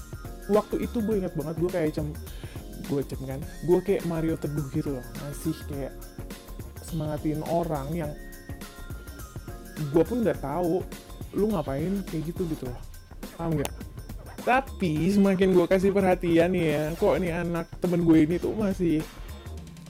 waktu 0.52 0.86
itu 0.86 0.98
gue 1.00 1.24
ingat 1.24 1.34
banget 1.39 1.56
gue 1.58 1.70
kayak 1.72 1.89
cem 1.96 2.08
gue 2.92 3.02
cem 3.08 3.22
kan 3.24 3.39
gue 3.63 3.80
kayak 3.80 4.04
Mario 4.06 4.36
teduh 4.36 4.68
gitu 4.76 4.98
loh 4.98 5.06
masih 5.24 5.56
kayak 5.72 5.94
semangatin 6.84 7.42
orang 7.48 7.88
yang 7.96 8.12
gue 9.89 10.04
pun 10.06 10.22
nggak 10.22 10.42
tahu 10.44 10.84
lu 11.34 11.50
ngapain? 11.50 12.06
kayak 12.06 12.30
gitu 12.30 12.46
gitu 12.46 12.70
loh. 12.70 12.78
Paham 13.34 13.58
nggak 13.58 13.92
tapi 14.43 15.08
semakin 15.08 15.56
gue 15.56 15.65
kasih 15.71 15.95
perhatian 15.95 16.51
ya 16.51 16.91
kok 16.99 17.15
ini 17.15 17.32
anak 17.32 17.71
temen 17.79 18.03
gue 18.03 18.27
ini 18.27 18.36
tuh 18.36 18.51
masih 18.51 18.99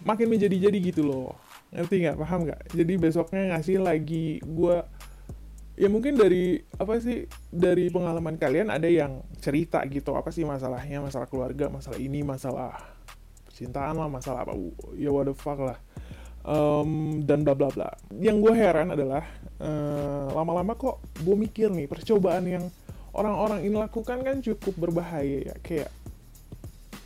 makin 0.05 0.29
menjadi-jadi 0.29 0.77
gitu 0.93 1.01
loh. 1.01 1.33
Ngerti 1.73 2.05
nggak? 2.05 2.17
Paham 2.21 2.39
nggak? 2.45 2.61
Jadi 2.77 2.93
besoknya 3.01 3.41
ngasih 3.55 3.81
lagi 3.81 4.37
gue 4.45 4.77
ya 5.73 5.89
mungkin 5.89 6.13
dari 6.13 6.61
apa 6.77 7.01
sih 7.01 7.25
dari 7.49 7.89
pengalaman 7.89 8.37
kalian 8.37 8.69
ada 8.69 8.85
yang 8.85 9.25
cerita 9.41 9.81
gitu 9.89 10.13
apa 10.13 10.29
sih 10.29 10.45
masalahnya? 10.45 11.01
Masalah 11.01 11.25
keluarga 11.25 11.73
masalah 11.73 11.97
ini 11.97 12.21
masalah 12.21 12.77
percintaan 13.49 13.97
lah 13.97 14.05
masalah 14.05 14.45
apa 14.45 14.53
ya 14.93 15.09
what 15.09 15.25
the 15.25 15.33
fuck 15.33 15.57
lah. 15.57 15.81
Um, 16.45 17.23
dan 17.25 17.41
bla 17.41 17.57
bla 17.57 17.73
bla. 17.73 17.89
Yang 18.13 18.37
gue 18.45 18.53
heran 18.53 18.93
adalah 18.93 19.25
uh, 19.57 20.29
lama-lama 20.29 20.77
kok 20.77 21.01
gue 21.25 21.33
mikir 21.33 21.73
nih 21.73 21.89
percobaan 21.89 22.45
yang 22.45 22.65
orang-orang 23.13 23.62
ini 23.63 23.76
lakukan 23.78 24.19
kan 24.26 24.41
cukup 24.41 24.73
berbahaya 24.89 25.54
ya 25.54 25.56
kayak 25.62 25.89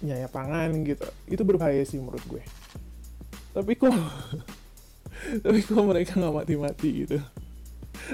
nyayap 0.02 0.32
tangan 0.32 0.72
gitu. 0.88 1.08
Itu 1.28 1.44
berbahaya 1.44 1.84
sih 1.84 2.00
menurut 2.00 2.24
gue. 2.26 2.44
Tapi 3.54 3.72
kok 3.76 3.92
tapi 5.44 5.60
kok 5.62 5.84
mereka 5.84 6.16
nggak 6.16 6.36
mati-mati 6.36 6.90
gitu? 7.06 7.18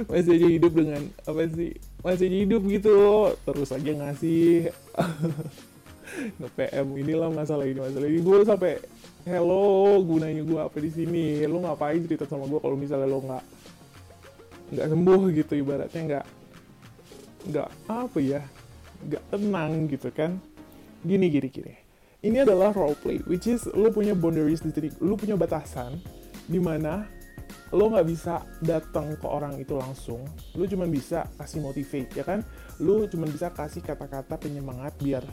Masih 0.09 0.41
aja 0.41 0.47
hidup 0.49 0.73
dengan 0.73 1.01
apa 1.27 1.45
sih? 1.53 1.77
Masih 2.01 2.25
aja 2.27 2.37
hidup 2.49 2.61
gitu 2.65 2.97
terus 3.45 3.69
aja 3.69 3.91
ngasih. 3.93 4.73
Nge 6.39 6.49
PM 6.53 6.87
inilah 6.93 7.29
masalah 7.33 7.65
ini 7.65 7.79
masalah 7.81 8.07
ini. 8.09 8.19
Gue 8.21 8.45
sampai 8.45 8.81
hello 9.25 9.97
gunanya 10.01 10.41
gue 10.41 10.59
apa 10.61 10.77
di 10.81 10.89
sini? 10.89 11.45
Lo 11.45 11.61
ngapain 11.61 12.01
cerita 12.05 12.25
sama 12.25 12.49
gue 12.49 12.57
kalau 12.57 12.77
misalnya 12.77 13.09
lo 13.09 13.21
nggak 13.21 13.43
nggak 14.73 14.87
sembuh 14.89 15.21
gitu 15.37 15.53
ibaratnya 15.59 16.01
nggak 16.01 16.25
nggak 17.43 17.69
apa 17.91 18.17
ya 18.23 18.41
nggak 19.03 19.23
tenang 19.31 19.71
gitu 19.91 20.09
kan. 20.15 20.39
Gini 21.03 21.27
gini 21.27 21.47
gini. 21.51 21.73
Ini 22.23 22.47
adalah 22.47 22.71
role 22.71 22.95
play 22.95 23.19
which 23.27 23.51
is 23.51 23.67
lo 23.75 23.91
punya 23.91 24.15
boundaries 24.15 24.63
di 24.63 24.71
titik 24.71 24.95
lo 25.03 25.19
punya 25.19 25.35
batasan 25.35 25.99
di 26.47 26.55
mana 26.55 27.03
lo 27.75 27.91
nggak 27.91 28.07
bisa 28.07 28.47
datang 28.63 29.19
ke 29.19 29.27
orang 29.27 29.59
itu 29.59 29.75
langsung. 29.75 30.23
Lo 30.55 30.63
cuma 30.63 30.87
bisa 30.87 31.27
kasih 31.35 31.59
motivate 31.59 32.15
ya 32.15 32.23
kan? 32.23 32.39
Lo 32.79 33.03
cuma 33.11 33.27
bisa 33.27 33.51
kasih 33.51 33.83
kata-kata 33.83 34.39
penyemangat 34.39 34.95
biar 35.03 35.23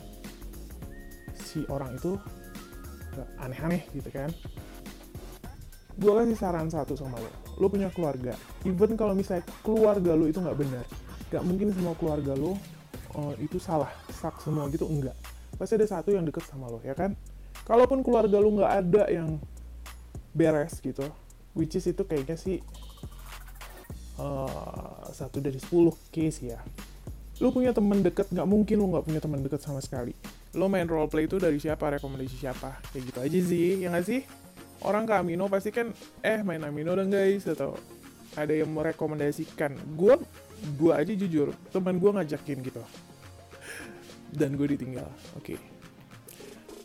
si 1.38 1.62
orang 1.70 1.94
itu 1.94 2.18
aneh-aneh 3.38 3.86
gitu 3.94 4.10
kan. 4.10 4.34
Gue 5.94 6.12
kasih 6.16 6.34
saran 6.34 6.66
satu 6.66 6.98
sama 6.98 7.22
lo 7.22 7.30
lo 7.60 7.68
punya 7.70 7.92
keluarga. 7.94 8.34
Even 8.66 8.98
kalau 8.98 9.14
misalnya 9.14 9.46
keluarga 9.62 10.18
lo 10.18 10.26
itu 10.26 10.42
nggak 10.42 10.58
benar 10.58 10.86
nggak 11.30 11.42
mungkin 11.46 11.70
semua 11.70 11.94
keluarga 11.94 12.34
lo 12.34 12.58
uh, 13.14 13.34
itu 13.38 13.62
salah 13.62 13.90
sak 14.10 14.42
semua 14.42 14.66
gitu 14.68 14.84
enggak. 14.90 15.14
Pasti 15.54 15.78
ada 15.78 15.86
satu 15.86 16.10
yang 16.10 16.26
deket 16.26 16.42
sama 16.50 16.66
lo 16.66 16.82
ya 16.82 16.92
kan? 16.92 17.14
Kalaupun 17.62 18.02
keluarga 18.02 18.42
lo 18.42 18.50
nggak 18.50 18.72
ada 18.84 19.02
yang 19.08 19.38
beres 20.34 20.78
gitu 20.82 21.06
which 21.54 21.74
is 21.74 21.86
itu 21.86 22.02
kayaknya 22.06 22.38
sih 22.38 22.62
uh, 24.18 25.10
satu 25.10 25.42
dari 25.42 25.58
10 25.58 25.70
case 26.10 26.38
ya. 26.42 26.58
Lu 27.40 27.50
punya 27.50 27.72
teman 27.72 28.04
deket 28.04 28.28
nggak 28.30 28.46
mungkin 28.46 28.76
lu 28.78 28.86
nggak 28.92 29.04
punya 29.08 29.20
teman 29.22 29.40
deket 29.40 29.60
sama 29.64 29.80
sekali. 29.80 30.12
Lo 30.54 30.66
main 30.66 30.86
roleplay 30.86 31.24
itu 31.24 31.40
dari 31.40 31.56
siapa 31.56 31.94
rekomendasi 31.98 32.36
siapa? 32.36 32.78
Kayak 32.92 33.02
gitu 33.10 33.18
aja 33.22 33.38
sih 33.38 33.68
ya 33.80 33.88
nggak 33.90 34.06
sih? 34.06 34.20
Orang 34.80 35.04
ke 35.04 35.12
Amino 35.12 35.48
pasti 35.48 35.72
kan 35.72 35.92
eh 36.24 36.40
main 36.40 36.60
Amino 36.64 36.96
dong 36.96 37.12
guys 37.12 37.44
atau 37.48 37.76
ada 38.38 38.52
yang 38.54 38.70
merekomendasikan. 38.70 39.74
Gue 39.98 40.20
gue 40.60 40.92
aja 40.92 41.12
jujur 41.16 41.52
teman 41.72 41.96
gue 41.96 42.10
ngajakin 42.10 42.58
gitu. 42.64 42.82
Dan 44.30 44.54
gue 44.54 44.76
ditinggal 44.76 45.08
oke. 45.36 45.54
Okay. 45.54 45.58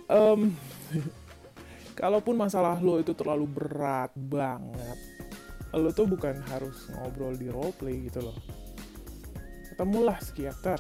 um, 0.10 0.56
kalaupun 2.00 2.36
masalah 2.36 2.80
lo 2.82 3.00
itu 3.00 3.16
terlalu 3.16 3.46
berat 3.48 4.12
banget 4.16 4.98
lo 5.76 5.92
tuh 5.92 6.08
bukan 6.08 6.40
harus 6.48 6.88
ngobrol 6.96 7.36
di 7.36 7.52
roleplay 7.52 8.08
gitu 8.08 8.24
loh. 8.24 8.38
Ketemulah 9.76 10.16
psikiater. 10.24 10.80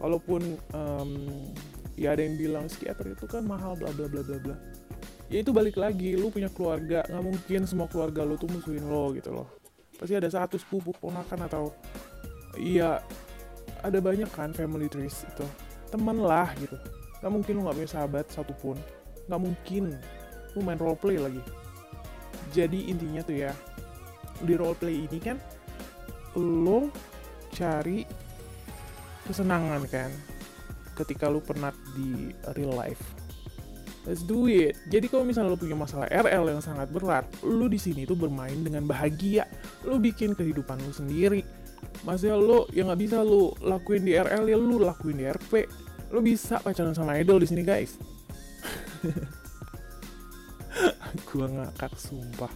Walaupun 0.00 0.56
um, 0.72 1.12
ya 1.94 2.16
ada 2.16 2.24
yang 2.24 2.40
bilang 2.40 2.72
psikiater 2.72 3.12
itu 3.12 3.28
kan 3.28 3.44
mahal 3.44 3.76
bla 3.76 3.92
bla 3.92 4.08
bla 4.08 4.24
bla 4.24 4.40
bla. 4.40 4.56
Ya 5.28 5.44
itu 5.44 5.52
balik 5.52 5.76
lagi 5.76 6.16
lu 6.16 6.32
punya 6.32 6.48
keluarga 6.48 7.04
nggak 7.04 7.24
mungkin 7.24 7.60
semua 7.68 7.84
keluarga 7.84 8.24
lu 8.24 8.40
tuh 8.40 8.48
musuhin 8.48 8.88
lo 8.88 9.12
gitu 9.12 9.28
loh 9.28 9.61
pasti 9.96 10.14
ada 10.16 10.28
satu 10.28 10.56
sepupu 10.58 10.92
ponakan 10.96 11.46
atau 11.46 11.64
iya 12.58 13.00
ada 13.82 13.98
banyak 13.98 14.30
kan 14.30 14.54
family 14.54 14.86
trees 14.86 15.26
itu. 15.26 15.46
Teman 15.90 16.22
lah 16.22 16.52
gitu. 16.58 16.78
Nggak 17.20 17.32
mungkin 17.32 17.52
lu 17.58 17.60
nggak 17.66 17.76
punya 17.82 17.90
sahabat 17.90 18.26
satupun. 18.30 18.76
Nggak 19.28 19.42
mungkin. 19.42 19.84
Lu 20.54 20.60
main 20.62 20.78
roleplay 20.78 21.18
lagi. 21.18 21.42
Jadi 22.52 22.92
intinya 22.92 23.24
tuh 23.24 23.36
ya 23.48 23.52
di 24.42 24.54
roleplay 24.58 25.06
ini 25.06 25.18
kan 25.22 25.38
lo 26.36 26.90
cari 27.52 28.02
kesenangan 29.28 29.84
kan 29.86 30.10
ketika 30.98 31.30
lu 31.30 31.40
pernah 31.40 31.70
di 31.94 32.34
real 32.56 32.74
life 32.74 33.21
let's 34.06 34.22
do 34.26 34.50
it. 34.50 34.78
Jadi 34.90 35.06
kalau 35.06 35.22
misalnya 35.22 35.54
lu 35.54 35.58
punya 35.60 35.78
masalah 35.78 36.10
RL 36.10 36.50
yang 36.50 36.62
sangat 36.62 36.90
berat 36.90 37.26
lu 37.46 37.70
di 37.70 37.78
sini 37.78 38.02
tuh 38.06 38.18
bermain 38.18 38.58
dengan 38.62 38.86
bahagia. 38.86 39.46
Lu 39.86 40.02
bikin 40.02 40.34
kehidupan 40.34 40.78
lu 40.82 40.92
sendiri. 40.92 41.42
Maksudnya 42.02 42.34
lu 42.38 42.66
yang 42.74 42.90
nggak 42.90 43.00
bisa 43.00 43.22
lu 43.22 43.54
lakuin 43.62 44.02
di 44.02 44.18
RL 44.18 44.44
ya 44.48 44.58
lu 44.58 44.82
lakuin 44.82 45.18
di 45.18 45.26
RP 45.26 45.52
lu 46.12 46.20
bisa 46.20 46.60
pacaran 46.60 46.92
sama 46.92 47.16
idol 47.16 47.40
di 47.40 47.48
sini 47.48 47.62
guys. 47.64 47.96
Gua 51.28 51.46
ngakak 51.48 51.96
sumpah. 51.96 52.52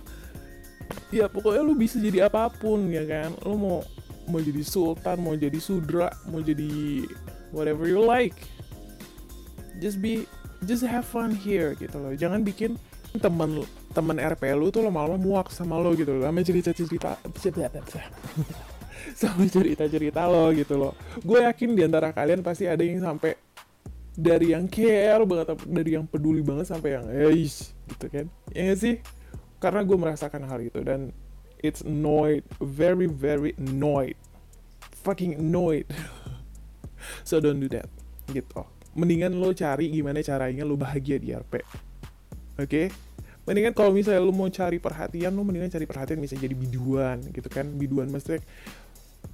Ya 1.08 1.30
pokoknya 1.30 1.62
lu 1.64 1.74
bisa 1.78 1.96
jadi 1.96 2.28
apa 2.28 2.52
pun 2.52 2.90
ya 2.92 3.06
kan? 3.08 3.32
Lu 3.46 3.56
mau 3.56 3.78
mau 4.26 4.42
jadi 4.42 4.62
sultan 4.66 5.22
mau 5.22 5.38
jadi 5.38 5.56
sudra 5.62 6.10
mau 6.28 6.42
jadi 6.42 7.06
whatever 7.54 7.86
you 7.88 8.02
like. 8.02 8.36
Just 9.80 10.00
be 10.00 10.24
just 10.64 10.86
have 10.86 11.04
fun 11.04 11.34
here 11.34 11.76
gitu 11.76 11.96
loh. 12.00 12.12
Jangan 12.16 12.40
bikin 12.40 12.80
temen 13.16 13.64
temen 13.92 14.16
RP 14.20 14.52
lu 14.52 14.68
tuh 14.68 14.84
lama-lama 14.84 15.16
muak 15.16 15.52
sama 15.52 15.76
lo 15.76 15.92
gitu 15.92 16.16
loh. 16.16 16.24
Sama 16.24 16.40
cerita-cerita 16.40 17.20
sama 19.20 19.44
cerita-cerita 19.48 20.20
lo 20.28 20.52
gitu 20.56 20.74
loh. 20.76 20.92
Gue 21.20 21.44
yakin 21.44 21.76
di 21.76 21.82
antara 21.84 22.12
kalian 22.12 22.40
pasti 22.40 22.64
ada 22.64 22.80
yang 22.80 23.04
sampai 23.04 23.36
dari 24.16 24.56
yang 24.56 24.64
care 24.64 25.20
banget 25.28 25.60
dari 25.68 25.90
yang 25.92 26.08
peduli 26.08 26.40
banget 26.40 26.72
sampai 26.72 26.96
yang 26.96 27.06
eish 27.12 27.76
gitu 27.92 28.06
kan. 28.08 28.26
Ya 28.52 28.72
gak 28.72 28.78
sih? 28.80 28.94
Karena 29.60 29.84
gue 29.84 29.96
merasakan 29.96 30.48
hal 30.48 30.60
itu 30.64 30.80
dan 30.80 31.12
it's 31.60 31.84
annoyed 31.84 32.44
very 32.60 33.08
very 33.08 33.52
annoyed. 33.60 34.16
Fucking 35.04 35.36
annoyed. 35.36 35.84
So 37.22 37.38
don't 37.38 37.62
do 37.62 37.70
that. 37.70 37.86
Gitu 38.34 38.66
mendingan 38.96 39.36
lo 39.36 39.52
cari 39.52 39.92
gimana 39.92 40.24
caranya 40.24 40.64
lo 40.64 40.74
bahagia 40.74 41.20
di 41.20 41.36
RP 41.36 41.52
oke? 42.56 42.66
Okay? 42.66 42.88
mendingan 43.46 43.72
kalau 43.72 43.94
misalnya 43.94 44.18
lo 44.18 44.34
mau 44.34 44.50
cari 44.50 44.82
perhatian 44.82 45.30
lo 45.30 45.46
mendingan 45.46 45.70
cari 45.70 45.86
perhatian 45.86 46.18
bisa 46.18 46.34
jadi 46.34 46.52
biduan 46.52 47.22
gitu 47.30 47.46
kan. 47.46 47.64
Biduan 47.70 48.10
maksudnya 48.10 48.42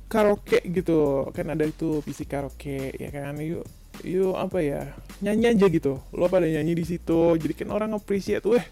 karaoke 0.07 0.61
gitu. 0.69 1.27
Kan 1.33 1.49
ada 1.49 1.65
itu 1.65 2.05
PC 2.05 2.29
karaoke 2.29 2.93
ya 3.01 3.09
kan? 3.09 3.41
Yuk 3.41 3.65
yuk 4.05 4.37
apa 4.37 4.61
ya? 4.61 4.93
Nyanyi 5.25 5.57
aja 5.57 5.67
gitu. 5.73 5.97
Lo 6.13 6.29
pada 6.29 6.45
nyanyi 6.45 6.77
di 6.77 6.85
situ. 6.85 7.41
Jadi 7.41 7.57
kan 7.57 7.73
orang 7.73 7.97
appreciate 7.97 8.45
weh 8.45 8.63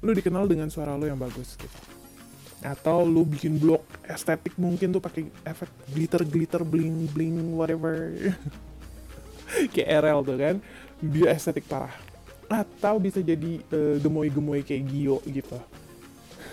lu 0.00 0.12
dikenal 0.16 0.48
dengan 0.48 0.72
suara 0.72 0.96
lo 0.96 1.04
yang 1.04 1.20
bagus 1.20 1.60
gitu. 1.60 1.78
Atau 2.64 3.04
lu 3.04 3.28
bikin 3.28 3.60
blog 3.60 3.84
estetik 4.08 4.56
mungkin 4.56 4.88
tuh 4.88 5.04
pakai 5.04 5.28
efek 5.44 5.68
glitter 5.92 6.24
glitter 6.24 6.62
bling 6.64 7.12
bling 7.12 7.52
whatever 7.52 8.08
kayak 9.74 9.88
RL 10.02 10.20
tuh 10.26 10.36
kan. 10.36 10.56
Dia 11.02 11.36
estetik 11.36 11.68
parah. 11.68 11.92
Atau 12.46 13.02
bisa 13.02 13.18
jadi 13.20 13.58
uh, 13.74 13.96
gemoy-gemoy 14.00 14.62
kayak 14.62 14.86
Gio 14.90 15.18
gitu. 15.26 15.58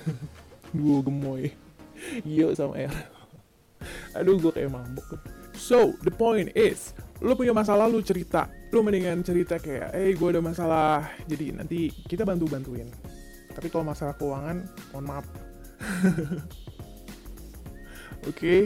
Duo 0.76 1.00
gemoy. 1.06 1.54
Gio 2.26 2.52
sama 2.52 2.78
R 2.80 2.96
aduh 4.18 4.40
gue 4.40 4.52
kayak 4.52 4.72
mabuk 4.72 5.20
so 5.56 5.92
the 6.08 6.12
point 6.12 6.48
is 6.56 6.96
lu 7.24 7.36
punya 7.40 7.56
masalah 7.56 7.88
lu 7.88 8.04
cerita. 8.04 8.52
Lu 8.76 8.84
mendingan 8.84 9.24
cerita 9.24 9.56
kayak 9.56 9.96
eh 9.96 10.12
hey, 10.12 10.18
gue 10.18 10.28
ada 10.28 10.44
masalah. 10.44 11.08
Jadi 11.24 11.56
nanti 11.56 11.88
kita 11.88 12.28
bantu 12.28 12.52
bantuin 12.52 12.92
tapi 13.54 13.70
kalau 13.70 13.86
masalah 13.88 14.18
keuangan 14.18 14.66
mohon 14.92 15.06
maaf. 15.08 15.26
Oke? 18.28 18.34
Okay? 18.34 18.62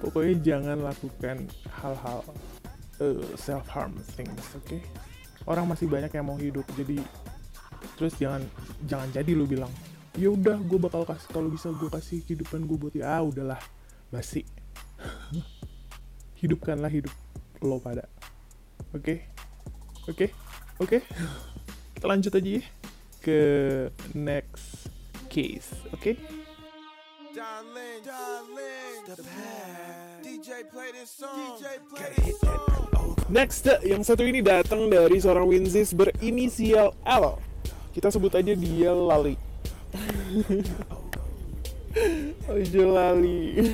pokoknya 0.00 0.34
jangan 0.40 0.78
lakukan 0.80 1.44
hal-hal 1.68 2.24
uh, 3.00 3.18
eh, 3.18 3.24
self 3.40 3.66
harm 3.72 3.96
things 4.14 4.44
oke 4.54 4.64
okay? 4.64 4.80
orang 5.48 5.66
masih 5.66 5.90
banyak 5.90 6.12
yang 6.12 6.26
mau 6.28 6.38
hidup 6.38 6.64
jadi 6.76 7.00
terus 7.96 8.14
jangan 8.20 8.44
jangan 8.84 9.08
jadi 9.10 9.30
lu 9.32 9.48
bilang 9.48 9.72
ya 10.14 10.28
udah 10.30 10.60
gue 10.60 10.78
bakal 10.78 11.02
kasih 11.08 11.28
kalau 11.32 11.48
bisa 11.48 11.72
gue 11.72 11.88
kasih 11.88 12.20
kehidupan 12.24 12.68
gue 12.68 12.76
buat 12.76 12.94
ya 12.94 13.18
ah 13.18 13.22
udahlah 13.24 13.60
basi 14.12 14.44
hidupkanlah 16.40 16.90
hidup 16.92 17.12
lo 17.64 17.80
pada 17.80 18.04
oke 18.92 19.00
okay? 19.00 19.18
oke 20.06 20.14
okay? 20.14 20.28
oke 20.78 20.96
okay? 20.98 21.00
kita 21.96 22.06
lanjut 22.06 22.32
aja 22.36 22.50
ya 22.60 22.64
ke 23.20 23.40
next 24.16 24.88
case, 25.28 25.76
oke? 25.92 26.00
Okay? 26.00 26.16
Next, 33.28 33.68
yang 33.84 34.00
satu 34.00 34.24
ini 34.24 34.40
datang 34.40 34.88
dari 34.88 35.20
seorang 35.20 35.44
Winzis 35.44 35.92
berinisial 35.92 36.96
L. 37.04 37.36
Kita 37.92 38.08
sebut 38.08 38.32
aja 38.32 38.56
dia 38.56 38.96
Lali. 38.96 39.36
Ojo 42.56 42.84
Lali. 42.88 43.68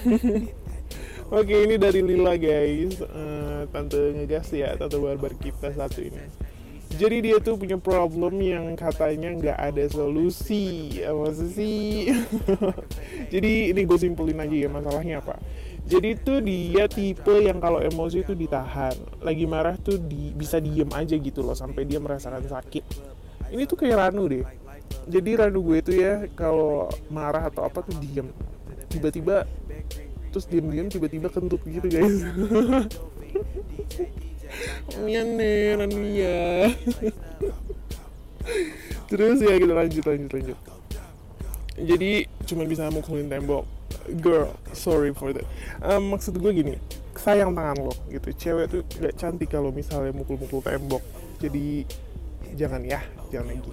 Oke, 1.39 1.55
ini 1.71 1.79
dari 1.79 2.03
Lila 2.03 2.35
guys. 2.35 2.99
Uh, 2.99 3.71
tante 3.71 4.19
ngegas 4.19 4.51
ya, 4.51 4.75
tante 4.75 4.99
barbar 4.99 5.39
kita 5.39 5.71
satu 5.71 6.03
ini 6.03 6.27
jadi 6.97 7.17
dia 7.21 7.37
tuh 7.43 7.61
punya 7.61 7.77
problem 7.77 8.41
yang 8.41 8.73
katanya 8.79 9.35
nggak 9.37 9.59
ada 9.59 9.85
solusi 9.91 10.99
apa 11.05 11.29
sih 11.35 12.15
jadi 13.33 13.75
ini 13.75 13.81
gue 13.85 13.99
simpulin 14.01 14.41
aja 14.41 14.57
ya 14.57 14.69
masalahnya 14.73 15.21
apa 15.21 15.37
jadi 15.87 16.19
tuh 16.19 16.43
dia 16.43 16.91
tipe 16.91 17.47
yang 17.47 17.63
kalau 17.63 17.79
emosi 17.79 18.27
tuh 18.27 18.35
ditahan. 18.35 18.99
Lagi 19.23 19.47
marah 19.47 19.79
tuh 19.79 20.03
di, 20.03 20.35
bisa 20.35 20.59
diem 20.59 20.91
aja 20.91 21.15
gitu 21.15 21.47
loh 21.47 21.55
sampai 21.55 21.87
dia 21.87 22.03
merasakan 22.03 22.43
sakit. 22.43 22.83
Ini 23.55 23.63
tuh 23.71 23.79
kayak 23.79 23.95
Ranu 23.95 24.27
deh. 24.27 24.43
Jadi 25.07 25.31
Ranu 25.39 25.63
gue 25.63 25.79
tuh 25.87 25.95
ya 25.95 26.27
kalau 26.35 26.91
marah 27.07 27.47
atau 27.47 27.63
apa 27.63 27.87
tuh 27.87 27.95
diem. 28.03 28.27
Tiba-tiba 28.91 29.47
terus 30.35 30.51
diem-diem 30.51 30.91
tiba-tiba 30.91 31.31
kentut 31.31 31.63
gitu 31.63 31.87
guys. 31.87 32.19
Miane 35.07 35.77
Rania 35.77 36.67
Terus 39.11 39.39
ya 39.39 39.55
kita 39.55 39.75
lanjut 39.75 40.03
lanjut 40.03 40.31
lanjut. 40.35 40.59
Jadi 41.79 42.27
cuma 42.49 42.67
bisa 42.67 42.91
mukulin 42.91 43.31
tembok 43.31 43.76
Girl, 44.21 44.55
sorry 44.73 45.11
for 45.13 45.35
that. 45.35 45.47
Um, 45.83 46.13
Maksud 46.15 46.39
gue 46.39 46.53
gini 46.53 46.75
Sayang 47.17 47.57
tangan 47.57 47.91
lo 47.91 47.95
gitu. 48.13 48.29
Cewek 48.37 48.67
tuh 48.71 48.83
gak 49.01 49.15
cantik 49.17 49.49
kalau 49.51 49.73
misalnya 49.73 50.13
mukul-mukul 50.13 50.61
tembok. 50.61 51.03
Jadi 51.41 51.83
jangan 52.55 52.81
ya 52.87 53.03
Jangan 53.35 53.53
lagi 53.53 53.73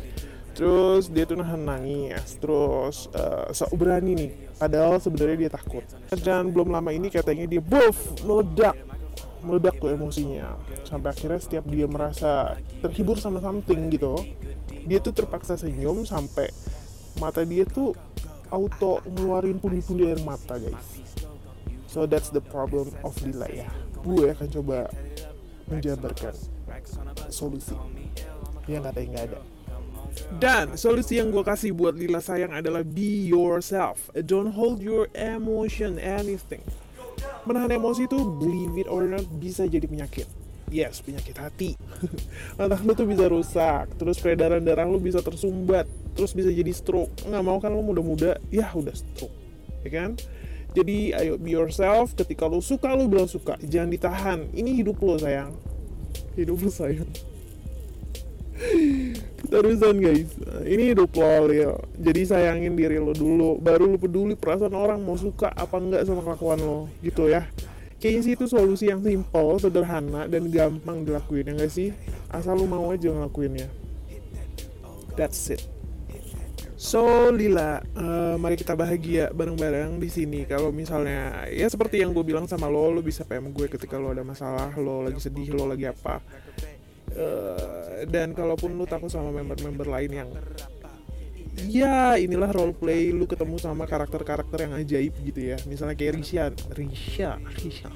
terus 0.54 1.10
dia 1.10 1.26
tuh 1.26 1.41
nahan 1.41 1.65
nangis. 1.65 2.38
Terus 2.38 3.10
uh, 3.17 3.50
sok 3.50 3.74
berani 3.74 4.13
nih. 4.13 4.32
Padahal 4.62 5.02
sebenarnya 5.02 5.50
dia 5.50 5.52
takut. 5.52 5.82
Dan 6.22 6.54
belum 6.54 6.69
lama 6.69 6.93
ini 6.93 7.10
katanya 7.10 7.50
dia 7.50 7.58
buff 7.58 8.22
meledak. 8.22 8.78
Meledak 9.41 9.82
tuh 9.82 9.98
emosinya. 9.98 10.54
Sampai 10.86 11.10
akhirnya 11.10 11.41
setiap 11.41 11.65
dia 11.65 11.89
merasa 11.89 12.54
terhibur 12.86 13.17
sama 13.17 13.41
something 13.41 13.89
gitu 13.89 14.22
dia 14.84 15.00
tuh 15.00 15.15
terpaksa 15.15 15.56
senyum 15.56 16.04
sampai 16.04 16.52
mata 17.19 17.43
dia 17.48 17.63
tuh 17.63 17.96
auto 18.54 19.02
ngeluarin 19.10 19.58
pundi-pundi 19.58 20.06
air 20.06 20.22
mata 20.22 20.62
guys 20.62 21.02
so 21.89 22.06
that's 22.06 22.30
the 22.30 22.44
problem 22.54 22.94
of 23.02 23.18
Lila 23.26 23.50
ya 23.50 23.66
gue 24.06 24.30
akan 24.30 24.48
coba 24.62 24.94
menjabarkan 25.66 26.38
solusi 27.34 27.74
yang 28.70 28.86
katanya 28.86 29.10
nggak 29.10 29.26
ada 29.34 29.39
dan 30.38 30.78
solusi 30.78 31.18
yang 31.18 31.34
gue 31.34 31.42
kasih 31.42 31.74
buat 31.74 31.98
Lila 31.98 32.22
sayang 32.22 32.54
adalah 32.54 32.86
be 32.86 33.26
yourself. 33.26 34.13
Don't 34.13 34.54
hold 34.54 34.82
your 34.82 35.10
emotion 35.18 35.98
anything. 35.98 36.62
Menahan 37.50 37.82
emosi 37.82 38.06
itu 38.06 38.22
believe 38.38 38.78
it 38.78 38.89
or 38.89 39.10
not 39.10 39.26
bisa 39.42 39.66
jadi 39.66 39.89
penyakit. 39.89 40.30
Yes, 40.73 41.05
penyakit 41.05 41.38
hati. 41.38 41.77
Entah 42.57 42.81
lu 42.81 42.97
tuh 42.97 43.05
bisa 43.05 43.29
rusak, 43.29 43.93
terus 43.93 44.17
peredaran 44.17 44.65
darah 44.65 44.89
lu 44.89 44.97
bisa 44.97 45.21
tersumbat, 45.21 45.86
terus 46.17 46.33
bisa 46.33 46.49
jadi 46.49 46.73
stroke. 46.73 47.13
Nggak 47.29 47.43
mau 47.45 47.62
kan 47.62 47.69
lu 47.69 47.86
muda-muda, 47.86 48.41
ya 48.49 48.73
udah 48.73 48.97
stroke. 48.97 49.38
Ya 49.86 49.89
kan? 49.93 50.17
Jadi 50.73 51.13
ayo 51.13 51.38
be 51.38 51.53
yourself, 51.53 52.17
ketika 52.17 52.49
lu 52.49 52.57
suka 52.57 52.97
lu 52.97 53.05
bilang 53.05 53.29
suka, 53.29 53.62
jangan 53.62 53.93
ditahan. 53.93 54.39
Ini 54.49 54.81
hidup 54.81 54.97
lo 55.05 55.21
sayang. 55.21 55.53
Hidup 56.33 56.57
lo 56.65 56.73
sayang 56.73 57.05
terusan 59.51 59.97
guys 59.99 60.29
ini 60.65 60.93
hidup 60.93 61.12
lo 61.17 61.49
ya 61.49 61.73
jadi 61.99 62.21
sayangin 62.25 62.77
diri 62.77 63.01
lo 63.01 63.12
dulu 63.12 63.59
baru 63.59 63.95
lo 63.95 63.97
peduli 63.99 64.38
perasaan 64.38 64.73
orang 64.73 64.99
mau 65.01 65.17
suka 65.17 65.51
apa 65.51 65.77
enggak 65.77 66.05
sama 66.05 66.21
kelakuan 66.23 66.59
lo 66.62 66.79
gitu 67.01 67.27
ya 67.29 67.47
kayaknya 68.04 68.22
sih 68.28 68.34
itu 68.36 68.46
solusi 68.52 68.92
yang 68.92 69.00
simple 69.00 69.63
sederhana 69.63 70.28
dan 70.28 70.52
gampang 70.52 71.08
dilakuin 71.08 71.48
ya 71.48 71.54
gak 71.56 71.72
sih 71.72 71.96
asal 72.28 72.60
lo 72.60 72.68
mau 72.68 72.92
aja 72.92 73.08
ngelakuinnya 73.08 73.72
that's 75.16 75.48
it 75.48 75.63
So 76.84 77.32
Lila, 77.32 77.80
uh, 77.96 78.36
mari 78.36 78.60
kita 78.60 78.76
bahagia 78.76 79.32
bareng-bareng 79.32 80.04
di 80.04 80.12
sini. 80.12 80.44
Kalau 80.44 80.68
misalnya 80.76 81.48
ya 81.48 81.63
seperti 81.72 82.04
yang 82.04 82.12
gue 82.12 82.28
bilang 82.28 82.44
sama 82.44 82.68
lo, 82.68 82.92
lo 82.92 83.00
bisa 83.00 83.24
PM 83.24 83.56
gue 83.56 83.72
ketika 83.72 83.96
lo 83.96 84.12
ada 84.12 84.20
masalah, 84.20 84.68
lo 84.76 85.00
lagi 85.00 85.16
sedih, 85.16 85.56
lo 85.56 85.63
lagi 85.72 85.88
apa. 85.88 86.20
Uh, 87.16 88.04
dan 88.12 88.36
kalaupun 88.36 88.76
lu 88.76 88.84
takut 88.84 89.08
sama 89.08 89.32
member-member 89.32 89.88
lain 89.88 90.12
yang 90.12 90.30
ya 91.70 92.18
inilah 92.18 92.50
role 92.50 92.74
play 92.74 93.13
lu 93.13 93.30
ketemu 93.30 93.58
sama 93.62 93.86
karakter-karakter 93.86 94.70
yang 94.70 94.74
ajaib 94.78 95.13
gitu 95.22 95.39
ya. 95.54 95.58
Misalnya 95.70 95.96
kayak 95.98 96.13
Risha 96.20 96.44
Risha 96.74 97.38
Risha. 97.62 97.89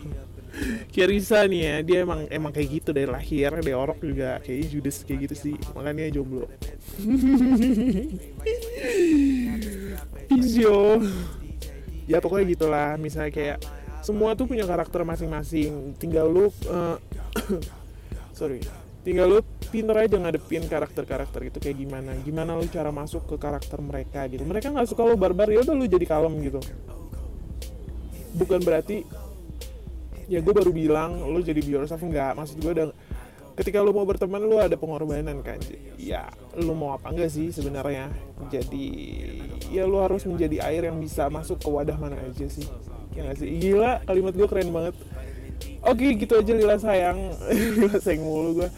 Kayak 0.90 1.10
Risa 1.14 1.40
nih 1.46 1.62
ya 1.62 1.76
dia 1.86 1.98
emang 2.02 2.26
emang 2.34 2.50
kayak 2.50 2.82
gitu 2.82 2.90
dari 2.90 3.06
lahir 3.06 3.52
dari 3.54 3.74
orok 3.74 4.00
juga. 4.02 4.42
Kayak 4.42 4.60
Judas 4.74 4.98
kayak 5.06 5.20
gitu 5.30 5.36
sih. 5.36 5.56
Makanya 5.78 6.10
jomblo. 6.10 6.50
Pisio 10.30 11.02
ya 12.10 12.18
pokoknya 12.24 12.46
gitulah. 12.58 12.90
Misalnya 12.98 13.32
kayak 13.34 13.58
semua 14.02 14.34
tuh 14.34 14.50
punya 14.50 14.66
karakter 14.66 15.04
masing-masing. 15.06 15.94
Tinggal 16.02 16.26
lu 16.26 16.50
uh, 16.70 16.98
sorry 18.38 18.87
tinggal 19.08 19.28
lu 19.32 19.40
pinter 19.72 19.96
aja 19.96 20.20
ngadepin 20.20 20.68
karakter-karakter 20.68 21.48
itu 21.48 21.58
kayak 21.64 21.80
gimana. 21.80 22.12
Gimana 22.28 22.60
lu 22.60 22.68
cara 22.68 22.92
masuk 22.92 23.24
ke 23.24 23.36
karakter 23.40 23.80
mereka 23.80 24.28
gitu. 24.28 24.44
Mereka 24.44 24.76
nggak 24.76 24.92
suka 24.92 25.08
lu 25.08 25.16
barbar 25.16 25.48
ya 25.48 25.64
udah 25.64 25.72
lu 25.72 25.88
jadi 25.88 26.04
kalem 26.04 26.36
gitu. 26.44 26.60
Bukan 28.36 28.60
berarti 28.68 29.08
ya 30.28 30.44
gue 30.44 30.52
baru 30.52 30.76
bilang 30.76 31.24
lu 31.24 31.40
jadi 31.40 31.64
be 31.64 31.80
yourself 31.80 32.04
nggak. 32.04 32.36
Maksud 32.36 32.60
gue 32.60 32.72
udah 32.76 32.88
ketika 33.56 33.80
lu 33.80 33.96
mau 33.96 34.04
berteman 34.04 34.44
lu 34.44 34.60
ada 34.60 34.76
pengorbanan 34.76 35.40
kan. 35.40 35.64
Ya 35.96 36.28
lu 36.60 36.76
mau 36.76 36.92
apa 37.00 37.08
enggak 37.08 37.32
sih 37.32 37.48
sebenarnya? 37.56 38.12
Jadi 38.52 38.92
ya 39.72 39.88
lu 39.88 40.04
harus 40.04 40.28
menjadi 40.28 40.68
air 40.68 40.92
yang 40.92 41.00
bisa 41.00 41.32
masuk 41.32 41.64
ke 41.64 41.70
wadah 41.72 41.96
mana 41.96 42.20
aja 42.28 42.44
sih. 42.52 42.68
Ya 43.16 43.24
gak 43.24 43.40
sih? 43.40 43.56
Gila 43.56 44.04
kalimat 44.04 44.36
gue 44.36 44.48
keren 44.52 44.68
banget. 44.76 45.00
Oke 45.88 46.12
gitu 46.20 46.44
aja 46.44 46.52
Lila 46.52 46.76
sayang. 46.76 47.32
Lila 47.80 47.98
sayang 48.04 48.28
mulu 48.28 48.52
gue 48.60 48.70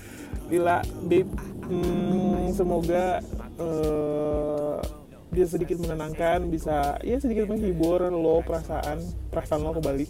Lila, 0.49 0.81
babe, 1.05 1.29
hmm, 1.69 2.49
semoga 2.57 3.21
uh, 3.61 4.81
dia 5.29 5.45
sedikit 5.45 5.77
menenangkan, 5.77 6.49
bisa 6.49 6.97
ya 7.05 7.21
sedikit 7.21 7.45
menghibur 7.45 8.01
lo 8.09 8.41
perasaan 8.41 8.97
perasaan 9.29 9.61
lo 9.61 9.77
kebalik. 9.77 10.09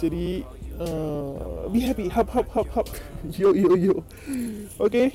Jadi 0.00 0.40
uh, 0.80 1.68
be 1.68 1.84
happy, 1.84 2.08
hap 2.08 2.32
hap 2.32 2.48
hap 2.48 2.68
hap, 2.72 2.88
yo 3.38 3.52
yo 3.52 3.76
yo. 3.76 3.96
Oke, 4.80 4.88
okay, 4.88 5.06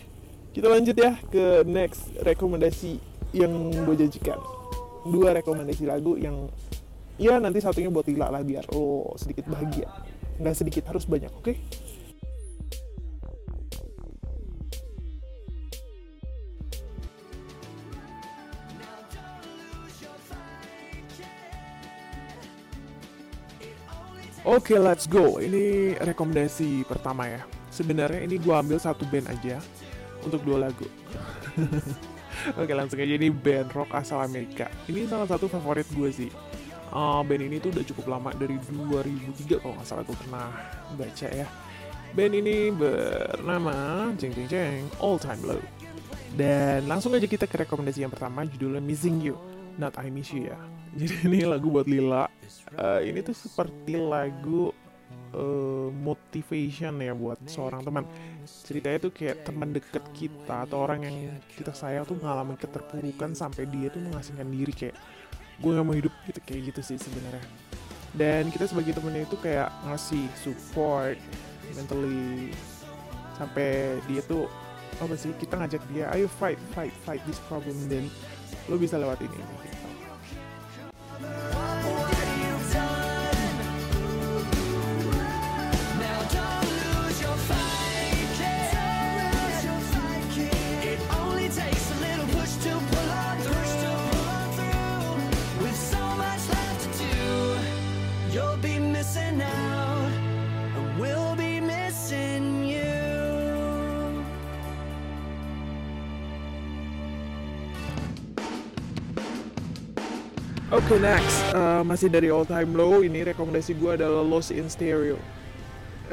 kita 0.54 0.70
lanjut 0.70 0.94
ya 0.94 1.18
ke 1.34 1.66
next 1.66 2.14
rekomendasi 2.22 3.02
yang 3.34 3.74
gue 3.74 3.96
janjikan. 3.98 4.38
Dua 5.08 5.34
rekomendasi 5.34 5.90
lagu 5.90 6.14
yang 6.20 6.52
ya 7.18 7.42
nanti 7.42 7.58
satunya 7.58 7.90
buat 7.90 8.06
Lila 8.06 8.30
lah 8.30 8.46
biar 8.46 8.70
lo 8.70 9.18
sedikit 9.18 9.50
bahagia. 9.50 9.90
Nggak 10.38 10.56
sedikit 10.62 10.84
harus 10.94 11.10
banyak, 11.10 11.34
oke? 11.34 11.50
Okay? 11.50 11.58
Oke, 24.48 24.72
okay, 24.72 24.80
let's 24.80 25.12
go. 25.12 25.44
Ini 25.44 26.00
rekomendasi 26.00 26.88
pertama 26.88 27.28
ya. 27.28 27.44
Sebenarnya 27.68 28.24
ini 28.24 28.40
gue 28.40 28.56
ambil 28.56 28.80
satu 28.80 29.04
band 29.12 29.28
aja 29.28 29.60
untuk 30.24 30.40
dua 30.48 30.72
lagu. 30.72 30.88
Oke, 32.56 32.72
langsung 32.72 32.96
aja 33.04 33.12
ini 33.12 33.28
band 33.28 33.76
rock 33.76 33.92
asal 33.92 34.24
Amerika. 34.24 34.72
Ini 34.88 35.04
salah 35.12 35.28
satu 35.28 35.52
favorit 35.52 35.84
gue 35.92 36.10
sih. 36.16 36.32
Uh, 36.96 37.20
band 37.28 37.44
ini 37.44 37.60
tuh 37.60 37.76
udah 37.76 37.84
cukup 37.92 38.08
lama 38.08 38.32
dari 38.40 38.56
2003 38.56 39.60
kalau 39.60 39.76
nggak 39.76 39.84
salah 39.84 40.08
gue 40.08 40.16
pernah 40.16 40.48
baca 40.96 41.28
ya. 41.28 41.48
Band 42.16 42.34
ini 42.40 42.72
bernama 42.72 43.76
jeng 44.16 44.32
jeng 44.32 44.48
jeng 44.48 44.88
All 45.04 45.20
Time 45.20 45.44
Low. 45.44 45.60
Dan 46.40 46.88
langsung 46.88 47.12
aja 47.12 47.28
kita 47.28 47.52
ke 47.52 47.68
rekomendasi 47.68 48.00
yang 48.00 48.16
pertama 48.16 48.48
judulnya 48.48 48.80
Missing 48.80 49.28
You, 49.28 49.36
Not 49.78 49.96
I 50.02 50.10
Miss 50.10 50.34
You 50.34 50.50
ya. 50.50 50.60
Jadi 51.00 51.30
ini 51.30 51.40
lagu 51.46 51.70
buat 51.70 51.86
Lila. 51.86 52.26
Uh, 52.74 53.00
ini 53.06 53.22
tuh 53.22 53.38
seperti 53.38 53.94
lagu 53.96 54.74
uh, 55.38 55.90
motivation 55.94 56.98
ya 56.98 57.13
buat 57.13 57.38
seorang 57.46 57.86
teman. 57.86 58.04
Ceritanya 58.46 58.98
tuh 59.08 59.12
kayak 59.13 59.46
teman 59.46 59.70
deket 59.72 60.04
kita 60.18 60.66
atau 60.66 60.84
orang 60.84 61.06
yang 61.06 61.16
kita 61.54 61.72
sayang 61.72 62.04
tuh 62.10 62.18
ngalamin 62.18 62.58
keterpurukan 62.58 63.38
sampai 63.38 63.70
dia 63.70 63.94
tuh 63.94 64.02
mengasingkan 64.02 64.50
diri 64.50 64.74
kayak 64.74 64.98
gue 65.58 65.72
gak 65.74 65.86
mau 65.86 65.96
hidup 65.98 66.13
gitu 66.26 66.40
kayak 66.46 66.62
gitu 66.74 66.82
sih 66.94 66.98
sebenarnya. 66.98 67.46
Dan 68.18 68.50
kita 68.50 68.66
sebagai 68.66 68.98
temennya 68.98 69.30
itu 69.30 69.38
kayak 69.38 69.70
ngasih 69.86 70.26
support 70.42 71.20
mentally 71.76 72.50
sampai 73.38 74.02
dia 74.10 74.26
tuh 74.26 74.50
apa 74.98 75.13
sih 75.13 75.30
kita 75.38 75.62
ngajak 75.62 75.84
dia 75.94 76.10
ayo 76.18 76.26
fight 76.26 76.58
fight 76.74 76.96
fight 77.06 77.22
this 77.30 77.38
problem 77.46 77.76
dan 77.86 78.10
lo 78.66 78.82
bisa 78.82 78.98
lewatin 78.98 79.30
ini 79.30 79.67
gitu. 81.20 81.67
Oke 110.78 110.94
okay, 110.94 111.10
next, 111.10 111.42
uh, 111.58 111.82
masih 111.82 112.06
dari 112.06 112.30
all 112.30 112.46
time 112.46 112.78
low. 112.78 113.02
Ini 113.02 113.34
rekomendasi 113.34 113.73
gue 113.82 113.98
adalah 113.98 114.21
Lost 114.21 114.54
in 114.54 114.69
Stereo. 114.69 115.17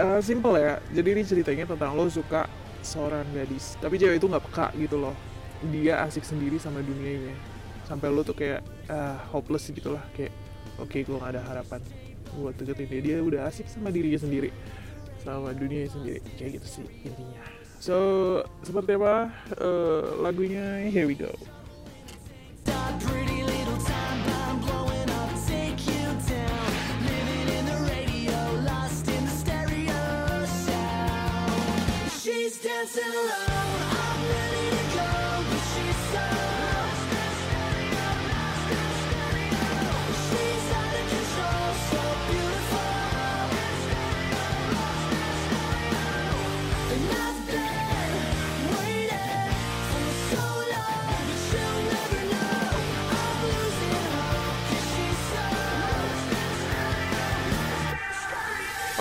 Uh, 0.00 0.24
simple 0.24 0.56
ya, 0.56 0.80
jadi 0.88 1.12
ini 1.12 1.20
ceritanya 1.20 1.68
tentang 1.68 1.92
lo 1.92 2.08
suka 2.08 2.48
seorang 2.80 3.28
gadis, 3.36 3.76
tapi 3.76 4.00
cewek 4.00 4.16
itu 4.16 4.24
nggak 4.24 4.40
peka 4.48 4.72
gitu 4.80 4.96
loh. 4.96 5.12
Dia 5.68 6.00
asik 6.08 6.24
sendiri 6.24 6.56
sama 6.56 6.80
dunia 6.80 7.12
ini, 7.12 7.36
sampai 7.84 8.08
lo 8.08 8.24
tuh 8.24 8.32
kayak 8.32 8.64
uh, 8.88 9.20
hopeless 9.36 9.68
gitu 9.68 10.00
lah, 10.00 10.04
kayak 10.16 10.32
oke 10.80 10.88
okay, 10.88 11.04
gue 11.04 11.12
gak 11.12 11.36
ada 11.36 11.44
harapan 11.44 11.84
buat 12.40 12.56
deketin 12.56 12.88
dia. 12.88 13.00
Dia 13.04 13.16
udah 13.20 13.44
asik 13.52 13.68
sama 13.68 13.92
dirinya 13.92 14.16
sendiri, 14.16 14.48
sama 15.20 15.52
dunia 15.52 15.92
sendiri, 15.92 16.24
kayak 16.40 16.56
gitu 16.56 16.80
sih 16.80 16.88
intinya. 17.04 17.36
So, 17.84 17.96
seperti 18.64 18.96
apa 18.96 19.28
uh, 19.60 20.24
lagunya? 20.24 20.88
Here 20.88 21.04
we 21.04 21.20
go. 21.20 21.36
She's 32.44 32.58
dancing 32.58 33.04
alone, 33.04 33.83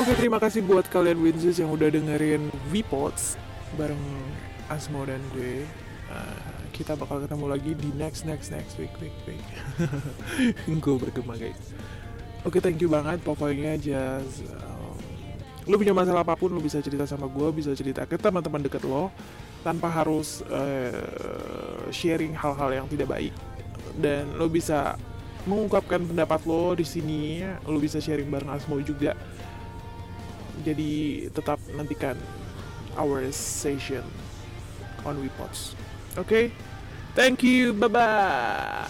Oke, 0.03 0.19
terima 0.19 0.35
kasih 0.35 0.59
buat 0.67 0.83
kalian 0.91 1.15
Winsus 1.15 1.63
yang 1.63 1.71
udah 1.71 1.87
dengerin 1.87 2.51
V-Pods 2.75 3.39
bareng 3.79 4.03
Asmo 4.67 4.99
dan 5.07 5.23
gue. 5.31 5.63
Uh, 6.11 6.59
kita 6.75 6.99
bakal 6.99 7.23
ketemu 7.23 7.45
lagi 7.47 7.71
di 7.71 7.87
next 7.95 8.27
next 8.27 8.51
next 8.51 8.75
week 8.75 8.91
week 8.99 9.15
week. 9.23 9.39
gue 10.83 10.95
bergema 10.99 11.39
guys. 11.39 11.71
Oke, 12.43 12.59
thank 12.59 12.83
you 12.83 12.91
banget. 12.91 13.23
Pokoknya 13.23 13.79
just 13.79 14.43
um, 14.51 14.99
lu 15.71 15.79
punya 15.79 15.95
masalah 15.95 16.27
apa 16.27 16.35
pun 16.35 16.51
lu 16.51 16.59
bisa 16.59 16.83
cerita 16.83 17.07
sama 17.07 17.31
gue, 17.31 17.47
bisa 17.55 17.71
cerita 17.71 18.03
ke 18.03 18.19
teman-teman 18.19 18.59
deket 18.59 18.83
lo 18.83 19.07
tanpa 19.63 19.87
harus 19.87 20.43
uh, 20.51 21.87
sharing 21.95 22.35
hal-hal 22.35 22.75
yang 22.75 22.91
tidak 22.91 23.07
baik. 23.07 23.31
Dan 23.95 24.35
lo 24.35 24.51
bisa 24.51 24.99
mengungkapkan 25.47 26.03
pendapat 26.03 26.43
lo 26.43 26.75
di 26.75 26.83
sini, 26.83 27.39
lo 27.63 27.79
bisa 27.79 28.03
sharing 28.03 28.27
bareng 28.27 28.51
Asmo 28.51 28.83
juga 28.83 29.15
jadi 30.61 31.25
tetap 31.33 31.57
nantikan 31.73 32.13
our 32.93 33.25
session 33.33 34.05
on 35.01 35.17
WePods. 35.17 35.73
Oke, 36.21 36.53
thank 37.17 37.41
you, 37.41 37.73
bye 37.73 37.89
bye. 37.89 38.85